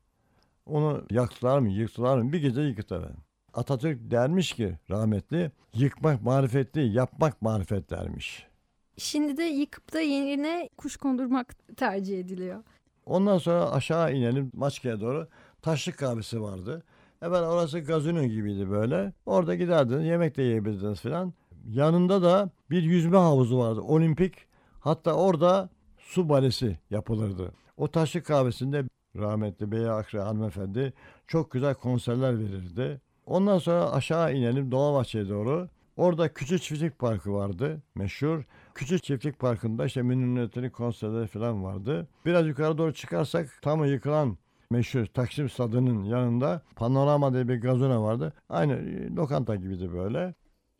Onu 0.66 1.02
yaktılar 1.10 1.58
mı 1.58 1.68
yıktılar 1.68 2.18
mı 2.18 2.32
bir 2.32 2.40
gece 2.40 2.60
yıktılar. 2.60 3.12
Atatürk 3.54 4.10
dermiş 4.10 4.52
ki 4.52 4.78
rahmetli 4.90 5.50
yıkmak 5.74 6.22
marifet 6.22 6.74
değil 6.74 6.94
yapmak 6.94 7.42
marifet 7.42 7.90
dermiş. 7.90 8.46
Şimdi 8.96 9.36
de 9.36 9.42
yıkıp 9.42 9.92
da 9.92 10.00
yerine 10.00 10.68
kuş 10.76 10.96
kondurmak 10.96 11.76
tercih 11.76 12.20
ediliyor. 12.20 12.62
Ondan 13.06 13.38
sonra 13.38 13.70
aşağı 13.70 14.14
inelim 14.14 14.50
Maçka'ya 14.54 15.00
doğru. 15.00 15.28
Taşlık 15.62 15.98
kahvesi 15.98 16.42
vardı. 16.42 16.82
Evvel 17.22 17.42
orası 17.42 17.78
gazino 17.80 18.24
gibiydi 18.24 18.70
böyle. 18.70 19.12
Orada 19.26 19.54
giderdiniz 19.54 20.04
yemek 20.04 20.36
de 20.36 20.42
yiyebilirdiniz 20.42 21.00
filan. 21.00 21.32
Yanında 21.68 22.22
da 22.22 22.50
bir 22.70 22.82
yüzme 22.82 23.16
havuzu 23.16 23.58
vardı 23.58 23.80
olimpik. 23.80 24.34
Hatta 24.80 25.12
orada 25.12 25.70
su 25.98 26.28
balesi 26.28 26.78
yapılırdı. 26.90 27.52
O 27.76 27.88
taşlık 27.88 28.26
kahvesinde 28.26 28.84
rahmetli 29.16 29.72
Bey 29.72 29.90
Akre 29.90 30.20
hanımefendi 30.20 30.92
çok 31.26 31.50
güzel 31.50 31.74
konserler 31.74 32.38
verirdi. 32.38 33.00
Ondan 33.26 33.58
sonra 33.58 33.92
aşağı 33.92 34.34
inelim 34.34 34.72
Dolmabahçe'ye 34.72 35.28
doğru. 35.28 35.68
Orada 35.96 36.34
Küçük 36.34 36.62
Çiftlik 36.62 36.98
Parkı 36.98 37.32
vardı 37.32 37.82
meşhur. 37.94 38.42
Küçük 38.74 39.02
Çiftlik 39.02 39.38
Parkı'nda 39.38 39.86
işte 39.86 40.02
Münir 40.02 40.70
konserleri 40.70 41.26
falan 41.26 41.64
vardı. 41.64 42.08
Biraz 42.26 42.46
yukarı 42.46 42.78
doğru 42.78 42.94
çıkarsak 42.94 43.58
tam 43.62 43.84
yıkılan 43.84 44.38
meşhur 44.70 45.06
Taksim 45.06 45.48
Stadı'nın 45.48 46.04
yanında 46.04 46.62
Panorama 46.76 47.32
diye 47.32 47.48
bir 47.48 47.60
gazona 47.60 48.02
vardı. 48.02 48.32
Aynı 48.48 48.80
lokanta 49.16 49.56
gibiydi 49.56 49.92
böyle. 49.92 50.34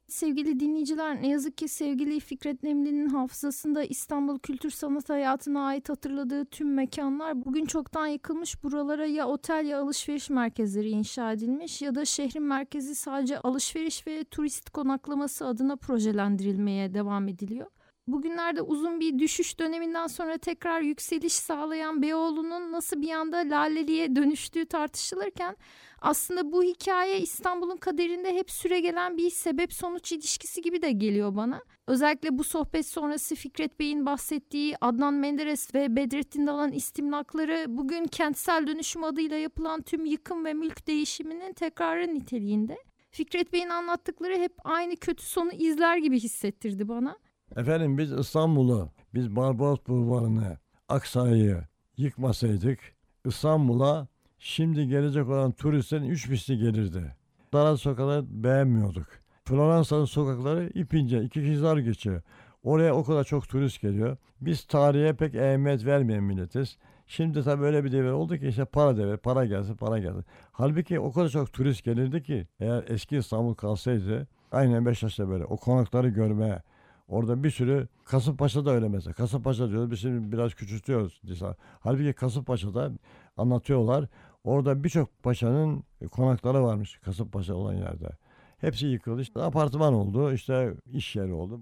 Sevgili 0.08 0.60
dinleyiciler 0.60 1.22
ne 1.22 1.28
yazık 1.28 1.58
ki 1.58 1.68
sevgili 1.68 2.20
Fikret 2.20 2.62
Nemli'nin 2.62 3.08
hafızasında 3.08 3.84
İstanbul 3.84 4.38
kültür 4.38 4.70
sanat 4.70 5.10
hayatına 5.10 5.66
ait 5.66 5.88
hatırladığı 5.88 6.44
tüm 6.44 6.74
mekanlar 6.74 7.44
bugün 7.44 7.64
çoktan 7.64 8.06
yıkılmış 8.06 8.62
buralara 8.62 9.06
ya 9.06 9.28
otel 9.28 9.66
ya 9.66 9.80
alışveriş 9.80 10.30
merkezleri 10.30 10.90
inşa 10.90 11.32
edilmiş 11.32 11.82
ya 11.82 11.94
da 11.94 12.04
şehrin 12.04 12.42
merkezi 12.42 12.94
sadece 12.94 13.38
alışveriş 13.38 14.06
ve 14.06 14.24
turist 14.24 14.70
konaklaması 14.70 15.46
adına 15.46 15.76
projelendirilmeye 15.76 16.94
devam 16.94 17.28
ediliyor. 17.28 17.66
Bugünlerde 18.06 18.62
uzun 18.62 19.00
bir 19.00 19.18
düşüş 19.18 19.58
döneminden 19.58 20.06
sonra 20.06 20.38
tekrar 20.38 20.80
yükseliş 20.80 21.32
sağlayan 21.32 22.02
Beyoğlu'nun 22.02 22.72
nasıl 22.72 23.02
bir 23.02 23.10
anda 23.10 23.36
laleliğe 23.36 24.16
dönüştüğü 24.16 24.66
tartışılırken 24.66 25.56
aslında 26.04 26.52
bu 26.52 26.62
hikaye 26.62 27.20
İstanbul'un 27.20 27.76
kaderinde 27.76 28.34
hep 28.34 28.50
süregelen 28.50 29.16
bir 29.16 29.30
sebep 29.30 29.72
sonuç 29.72 30.12
ilişkisi 30.12 30.62
gibi 30.62 30.82
de 30.82 30.92
geliyor 30.92 31.36
bana. 31.36 31.62
Özellikle 31.86 32.38
bu 32.38 32.44
sohbet 32.44 32.86
sonrası 32.86 33.34
Fikret 33.34 33.80
Bey'in 33.80 34.06
bahsettiği 34.06 34.76
Adnan 34.80 35.14
Menderes 35.14 35.74
ve 35.74 35.96
Bedrettin 35.96 36.46
Dalan 36.46 36.72
istimlakları 36.72 37.66
bugün 37.68 38.06
kentsel 38.06 38.66
dönüşüm 38.66 39.04
adıyla 39.04 39.36
yapılan 39.36 39.82
tüm 39.82 40.04
yıkım 40.04 40.44
ve 40.44 40.54
mülk 40.54 40.86
değişiminin 40.86 41.52
tekrarı 41.52 42.14
niteliğinde. 42.14 42.76
Fikret 43.10 43.52
Bey'in 43.52 43.68
anlattıkları 43.68 44.34
hep 44.34 44.52
aynı 44.64 44.96
kötü 44.96 45.24
sonu 45.24 45.52
izler 45.52 45.96
gibi 45.96 46.20
hissettirdi 46.20 46.88
bana. 46.88 47.16
Efendim 47.56 47.98
biz 47.98 48.12
İstanbul'u, 48.12 48.90
biz 49.14 49.36
Barbaros 49.36 49.86
Bulvarı'nı, 49.86 50.58
Aksaray'ı 50.88 51.62
yıkmasaydık 51.96 52.78
İstanbul'a 53.24 54.08
şimdi 54.44 54.88
gelecek 54.88 55.28
olan 55.28 55.52
turistlerin 55.52 56.04
üç 56.04 56.28
misli 56.28 56.58
gelirdi. 56.58 57.16
Dar 57.52 57.76
sokakları 57.76 58.24
beğenmiyorduk. 58.44 59.06
Floransa'nın 59.44 60.04
sokakları 60.04 60.70
ipince, 60.74 61.22
iki 61.22 61.52
kızlar 61.52 61.76
geçiyor. 61.76 62.22
Oraya 62.62 62.94
o 62.94 63.04
kadar 63.04 63.24
çok 63.24 63.48
turist 63.48 63.80
geliyor. 63.80 64.16
Biz 64.40 64.64
tarihe 64.64 65.12
pek 65.12 65.34
ehemmiyet 65.34 65.86
vermeyen 65.86 66.24
milletiz. 66.24 66.78
Şimdi 67.06 67.42
tabii 67.42 67.64
öyle 67.64 67.84
bir 67.84 67.92
devir 67.92 68.10
oldu 68.10 68.38
ki 68.38 68.48
işte 68.48 68.64
para 68.64 68.96
devir, 68.96 69.16
para 69.16 69.44
gelsin, 69.44 69.76
para 69.76 69.98
gelsin. 69.98 70.24
Halbuki 70.52 71.00
o 71.00 71.12
kadar 71.12 71.28
çok 71.28 71.52
turist 71.52 71.84
gelirdi 71.84 72.22
ki 72.22 72.46
eğer 72.60 72.84
eski 72.88 73.16
İstanbul 73.16 73.54
kalsaydı 73.54 74.28
aynen 74.52 74.86
Beşiktaş'ta 74.86 75.28
böyle 75.28 75.44
o 75.44 75.56
konakları 75.56 76.08
görmeye, 76.08 76.62
Orada 77.08 77.44
bir 77.44 77.50
sürü 77.50 77.88
Kasımpaşa 78.04 78.64
da 78.64 78.70
öyle 78.70 78.88
mesela. 78.88 79.14
Kasımpaşa 79.14 79.70
diyoruz 79.70 79.90
biz 79.90 80.00
şimdi 80.00 80.32
biraz 80.32 80.54
küçültüyoruz. 80.54 81.20
Halbuki 81.80 82.12
Kasımpaşa'da 82.12 82.90
anlatıyorlar. 83.36 84.08
Orada 84.44 84.84
birçok 84.84 85.22
paşanın 85.22 85.84
konakları 86.10 86.62
varmış 86.64 86.98
Kasımpaşa 86.98 87.54
olan 87.54 87.74
yerde. 87.74 88.08
Hepsi 88.58 88.86
yıkıldı. 88.86 89.22
İşte 89.22 89.42
apartman 89.42 89.94
oldu. 89.94 90.32
işte 90.32 90.74
iş 90.92 91.16
yeri 91.16 91.32
oldu. 91.32 91.60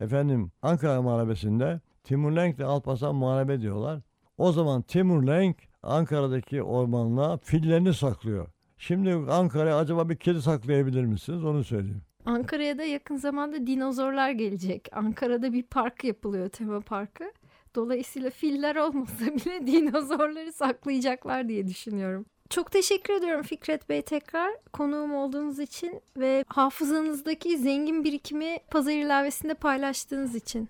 Efendim 0.00 0.50
Ankara 0.62 1.02
Muharebesi'nde 1.02 1.80
Timur 2.04 2.32
Lenk 2.32 2.58
ve 2.58 2.64
Alparslan 2.64 3.14
Muharebe 3.14 3.60
diyorlar. 3.60 4.00
O 4.38 4.52
zaman 4.52 4.82
Timur 4.82 5.26
Lenk 5.26 5.56
Ankara'daki 5.82 6.62
ormanlığa 6.62 7.36
fillerini 7.36 7.94
saklıyor. 7.94 8.48
Şimdi 8.78 9.32
Ankara'ya 9.32 9.78
acaba 9.78 10.08
bir 10.08 10.16
kedi 10.16 10.42
saklayabilir 10.42 11.04
misiniz? 11.04 11.44
Onu 11.44 11.64
söyleyeyim. 11.64 12.02
Ankara'ya 12.26 12.78
da 12.78 12.84
yakın 12.84 13.16
zamanda 13.16 13.66
dinozorlar 13.66 14.30
gelecek. 14.30 14.88
Ankara'da 14.92 15.52
bir 15.52 15.62
park 15.62 16.04
yapılıyor, 16.04 16.48
tema 16.48 16.80
parkı. 16.80 17.24
Dolayısıyla 17.74 18.30
filler 18.30 18.76
olmasa 18.76 19.26
bile 19.26 19.66
dinozorları 19.66 20.52
saklayacaklar 20.52 21.48
diye 21.48 21.66
düşünüyorum. 21.68 22.26
Çok 22.50 22.72
teşekkür 22.72 23.14
ediyorum 23.14 23.42
Fikret 23.42 23.88
Bey 23.88 24.02
tekrar 24.02 24.50
konuğum 24.72 25.14
olduğunuz 25.14 25.58
için 25.58 26.00
ve 26.16 26.44
hafızanızdaki 26.48 27.58
zengin 27.58 28.04
birikimi 28.04 28.58
pazar 28.70 28.92
ilavesinde 28.92 29.54
paylaştığınız 29.54 30.34
için. 30.34 30.68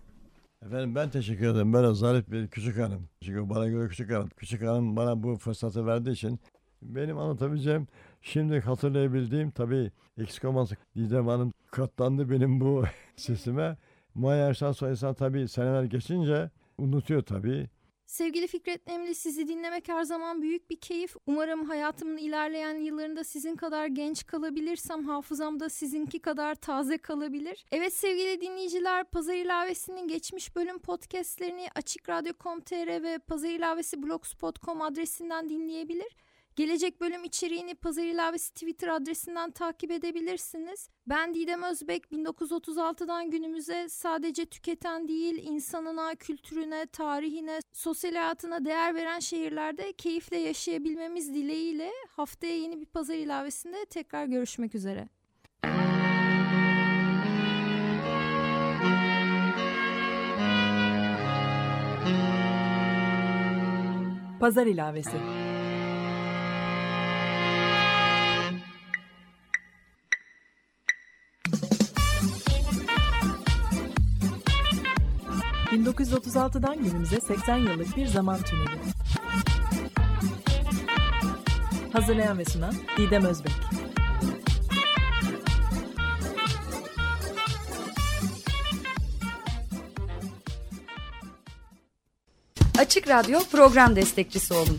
Efendim 0.66 0.94
ben 0.94 1.10
teşekkür 1.10 1.46
ederim. 1.46 1.72
Ben 1.72 1.92
zarif 1.92 2.30
bir 2.30 2.48
küçük 2.48 2.78
hanım. 2.78 3.08
Çünkü 3.20 3.50
bana 3.50 3.68
göre 3.68 3.88
küçük 3.88 4.10
hanım. 4.10 4.28
Küçük 4.36 4.62
hanım 4.62 4.96
bana 4.96 5.22
bu 5.22 5.36
fırsatı 5.36 5.86
verdiği 5.86 6.10
için 6.10 6.40
benim 6.82 7.18
anlatabileceğim 7.18 7.88
şimdi 8.22 8.60
hatırlayabildiğim 8.60 9.50
tabii 9.50 9.90
eksik 10.18 10.44
olmazsa 10.44 10.76
Didem 10.96 11.26
Hanım 11.26 11.52
katlandı 11.70 12.30
benim 12.30 12.60
bu 12.60 12.84
sesime. 13.16 13.76
Maya 14.14 14.48
Erşan 14.48 14.72
Soyinsan 14.72 15.14
tabii 15.14 15.48
seneler 15.48 15.84
geçince 15.84 16.50
unutuyor 16.78 17.22
tabii. 17.22 17.68
Sevgili 18.06 18.46
Fikret 18.46 18.86
Nemli 18.86 19.14
sizi 19.14 19.48
dinlemek 19.48 19.88
her 19.88 20.02
zaman 20.02 20.42
büyük 20.42 20.70
bir 20.70 20.76
keyif. 20.80 21.16
Umarım 21.26 21.64
hayatımın 21.64 22.16
ilerleyen 22.16 22.74
yıllarında 22.74 23.24
sizin 23.24 23.56
kadar 23.56 23.86
genç 23.86 24.26
kalabilirsem 24.26 25.04
hafızamda 25.04 25.68
sizinki 25.68 26.18
kadar 26.18 26.54
taze 26.54 26.98
kalabilir. 26.98 27.64
Evet 27.72 27.92
sevgili 27.92 28.40
dinleyiciler 28.40 29.04
Pazar 29.04 29.34
İlavesi'nin 29.34 30.08
geçmiş 30.08 30.56
bölüm 30.56 30.78
podcastlerini 30.78 31.66
Açık 31.74 32.08
Radyo.com.tr 32.08 33.02
ve 33.02 33.18
Pazar 33.18 33.48
İlavesi 33.48 33.96
adresinden 34.80 35.48
dinleyebilir. 35.48 36.16
Gelecek 36.56 37.00
bölüm 37.00 37.24
içeriğini 37.24 37.74
Pazar 37.74 38.02
İlavesi 38.02 38.54
Twitter 38.54 38.88
adresinden 38.88 39.50
takip 39.50 39.90
edebilirsiniz. 39.90 40.88
Ben 41.06 41.34
Didem 41.34 41.62
Özbek 41.62 42.04
1936'dan 42.12 43.30
günümüze 43.30 43.88
sadece 43.88 44.46
tüketen 44.46 45.08
değil 45.08 45.42
insanına, 45.42 46.14
kültürüne, 46.14 46.86
tarihine, 46.86 47.60
sosyal 47.72 48.12
hayatına 48.14 48.64
değer 48.64 48.94
veren 48.94 49.18
şehirlerde 49.18 49.92
keyifle 49.92 50.36
yaşayabilmemiz 50.36 51.34
dileğiyle 51.34 51.90
haftaya 52.08 52.56
yeni 52.56 52.80
bir 52.80 52.86
Pazar 52.86 53.14
İlavesi'nde 53.14 53.84
tekrar 53.84 54.26
görüşmek 54.26 54.74
üzere. 54.74 55.08
Pazar 64.40 64.66
ilavesi. 64.66 65.43
...1936'dan 75.96 76.84
günümüze 76.84 77.20
80 77.20 77.56
yıllık 77.56 77.96
bir 77.96 78.06
zaman 78.06 78.38
tüneli. 78.42 78.78
Hazırlayan 81.92 82.38
ve 82.38 82.44
sunan 82.44 82.74
Didem 82.98 83.24
Özbek. 83.24 83.52
Açık 92.78 93.08
Radyo 93.08 93.40
program 93.52 93.96
destekçisi 93.96 94.54
olun. 94.54 94.78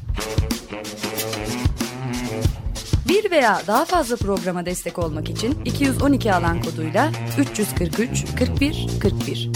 Bir 3.08 3.32
veya 3.32 3.62
daha 3.68 3.86
fazla 3.86 4.16
programa 4.16 4.66
destek 4.66 5.00
olmak 5.00 5.30
için 5.30 5.64
212 5.66 6.34
alan 6.34 6.62
koduyla 6.62 7.12
343 7.40 8.26
41 8.40 8.88
41 9.02 9.50